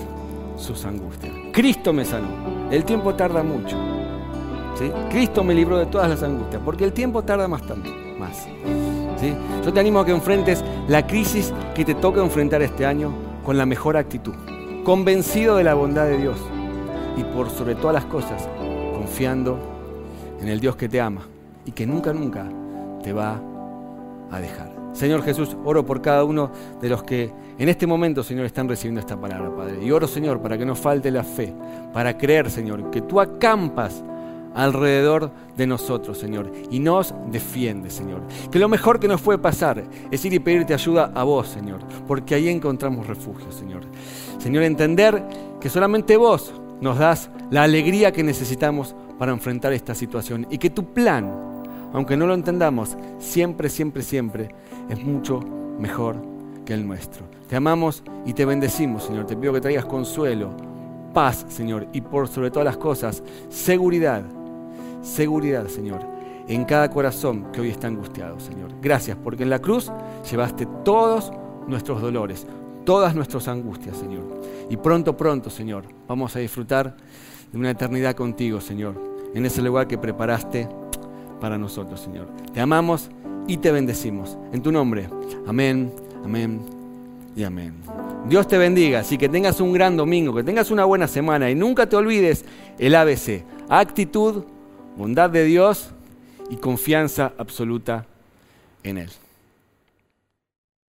sus 0.57 0.85
angustias. 0.85 1.31
Cristo 1.53 1.93
me 1.93 2.03
sanó. 2.03 2.29
El 2.71 2.83
tiempo 2.83 3.13
tarda 3.13 3.43
mucho. 3.43 3.77
¿sí? 4.73 4.91
Cristo 5.11 5.43
me 5.43 5.53
libró 5.53 5.77
de 5.77 5.85
todas 5.85 6.09
las 6.09 6.23
angustias, 6.23 6.59
porque 6.65 6.83
el 6.83 6.93
tiempo 6.93 7.21
tarda 7.21 7.47
más 7.47 7.61
tanto, 7.61 7.91
más. 8.17 8.47
¿sí? 9.19 9.35
Yo 9.63 9.71
te 9.71 9.79
animo 9.79 9.99
a 9.99 10.05
que 10.07 10.13
enfrentes 10.13 10.65
la 10.87 11.05
crisis 11.05 11.53
que 11.75 11.85
te 11.85 11.93
toca 11.93 12.23
enfrentar 12.23 12.63
este 12.63 12.87
año 12.87 13.13
con 13.45 13.55
la 13.55 13.67
mejor 13.67 13.97
actitud, 13.97 14.33
convencido 14.83 15.57
de 15.57 15.65
la 15.65 15.75
bondad 15.75 16.05
de 16.05 16.17
Dios 16.17 16.39
y 17.17 17.23
por 17.23 17.51
sobre 17.51 17.75
todas 17.75 17.93
las 17.93 18.05
cosas, 18.05 18.49
confiando 18.95 19.59
en 20.41 20.47
el 20.47 20.59
Dios 20.59 20.75
que 20.75 20.89
te 20.89 20.99
ama 20.99 21.21
y 21.67 21.71
que 21.71 21.85
nunca, 21.85 22.13
nunca 22.13 22.47
te 23.03 23.13
va 23.13 23.39
a 24.31 24.39
dejar. 24.39 24.79
Señor 24.93 25.23
Jesús, 25.23 25.55
oro 25.63 25.85
por 25.85 26.01
cada 26.01 26.23
uno 26.23 26.51
de 26.81 26.89
los 26.89 27.03
que 27.03 27.31
en 27.57 27.69
este 27.69 27.87
momento, 27.87 28.23
Señor, 28.23 28.45
están 28.45 28.67
recibiendo 28.67 28.99
esta 28.99 29.19
palabra, 29.19 29.55
Padre. 29.55 29.83
Y 29.83 29.91
oro, 29.91 30.07
Señor, 30.07 30.41
para 30.41 30.57
que 30.57 30.65
no 30.65 30.75
falte 30.75 31.11
la 31.11 31.23
fe, 31.23 31.53
para 31.93 32.17
creer, 32.17 32.49
Señor, 32.49 32.89
que 32.89 33.01
tú 33.01 33.19
acampas 33.19 34.03
alrededor 34.55 35.31
de 35.55 35.67
nosotros, 35.67 36.17
Señor, 36.17 36.51
y 36.69 36.79
nos 36.79 37.13
defiende, 37.31 37.89
Señor. 37.89 38.21
Que 38.51 38.59
lo 38.59 38.67
mejor 38.67 38.99
que 38.99 39.07
nos 39.07 39.21
puede 39.21 39.37
pasar 39.37 39.83
es 40.09 40.25
ir 40.25 40.33
y 40.33 40.39
pedirte 40.39 40.73
ayuda 40.73 41.11
a 41.13 41.23
vos, 41.23 41.47
Señor, 41.47 41.79
porque 42.07 42.35
ahí 42.35 42.49
encontramos 42.49 43.07
refugio, 43.07 43.51
Señor. 43.51 43.83
Señor, 44.39 44.63
entender 44.63 45.23
que 45.59 45.69
solamente 45.69 46.17
vos 46.17 46.53
nos 46.81 46.97
das 46.97 47.29
la 47.51 47.63
alegría 47.63 48.11
que 48.11 48.23
necesitamos 48.23 48.95
para 49.17 49.31
enfrentar 49.31 49.73
esta 49.73 49.93
situación 49.93 50.47
y 50.49 50.57
que 50.57 50.69
tu 50.69 50.93
plan, 50.93 51.58
aunque 51.93 52.17
no 52.17 52.27
lo 52.27 52.33
entendamos, 52.33 52.97
siempre, 53.19 53.69
siempre, 53.69 54.03
siempre 54.03 54.49
es 54.89 55.03
mucho 55.03 55.39
mejor 55.79 56.17
que 56.65 56.73
el 56.73 56.87
nuestro. 56.87 57.25
Te 57.47 57.55
amamos 57.55 58.03
y 58.25 58.33
te 58.33 58.45
bendecimos, 58.45 59.03
Señor. 59.03 59.25
Te 59.25 59.35
pido 59.35 59.53
que 59.53 59.61
traigas 59.61 59.85
consuelo, 59.85 60.51
paz, 61.13 61.45
Señor, 61.49 61.87
y 61.93 62.01
por 62.01 62.27
sobre 62.27 62.51
todas 62.51 62.65
las 62.65 62.77
cosas, 62.77 63.23
seguridad, 63.49 64.23
seguridad, 65.01 65.67
Señor, 65.67 66.01
en 66.47 66.65
cada 66.65 66.89
corazón 66.89 67.51
que 67.51 67.61
hoy 67.61 67.69
está 67.69 67.87
angustiado, 67.87 68.39
Señor. 68.39 68.71
Gracias, 68.81 69.17
porque 69.23 69.43
en 69.43 69.49
la 69.49 69.59
cruz 69.59 69.91
llevaste 70.29 70.67
todos 70.83 71.31
nuestros 71.67 72.01
dolores, 72.01 72.45
todas 72.85 73.15
nuestras 73.15 73.47
angustias, 73.47 73.97
Señor. 73.97 74.25
Y 74.69 74.77
pronto, 74.77 75.17
pronto, 75.17 75.49
Señor, 75.49 75.85
vamos 76.07 76.35
a 76.35 76.39
disfrutar 76.39 76.95
de 77.51 77.57
una 77.57 77.71
eternidad 77.71 78.15
contigo, 78.15 78.61
Señor, 78.61 78.95
en 79.33 79.45
ese 79.45 79.61
lugar 79.61 79.87
que 79.87 79.97
preparaste 79.97 80.67
para 81.39 81.57
nosotros, 81.57 81.99
Señor. 81.99 82.27
Te 82.53 82.61
amamos 82.61 83.09
y 83.47 83.57
te 83.57 83.71
bendecimos. 83.71 84.37
En 84.51 84.61
tu 84.61 84.71
nombre. 84.71 85.09
Amén, 85.47 85.91
amén 86.23 86.61
y 87.35 87.43
amén. 87.43 87.75
Dios 88.27 88.47
te 88.47 88.57
bendiga, 88.57 88.99
así 88.99 89.17
que 89.17 89.29
tengas 89.29 89.61
un 89.61 89.73
gran 89.73 89.97
domingo, 89.97 90.33
que 90.35 90.43
tengas 90.43 90.71
una 90.71 90.85
buena 90.85 91.07
semana 91.07 91.49
y 91.49 91.55
nunca 91.55 91.87
te 91.87 91.95
olvides 91.95 92.45
el 92.77 92.95
ABC. 92.95 93.43
Actitud, 93.69 94.43
bondad 94.97 95.29
de 95.29 95.45
Dios 95.45 95.91
y 96.49 96.57
confianza 96.57 97.33
absoluta 97.37 98.05
en 98.83 98.97
Él. 98.97 99.09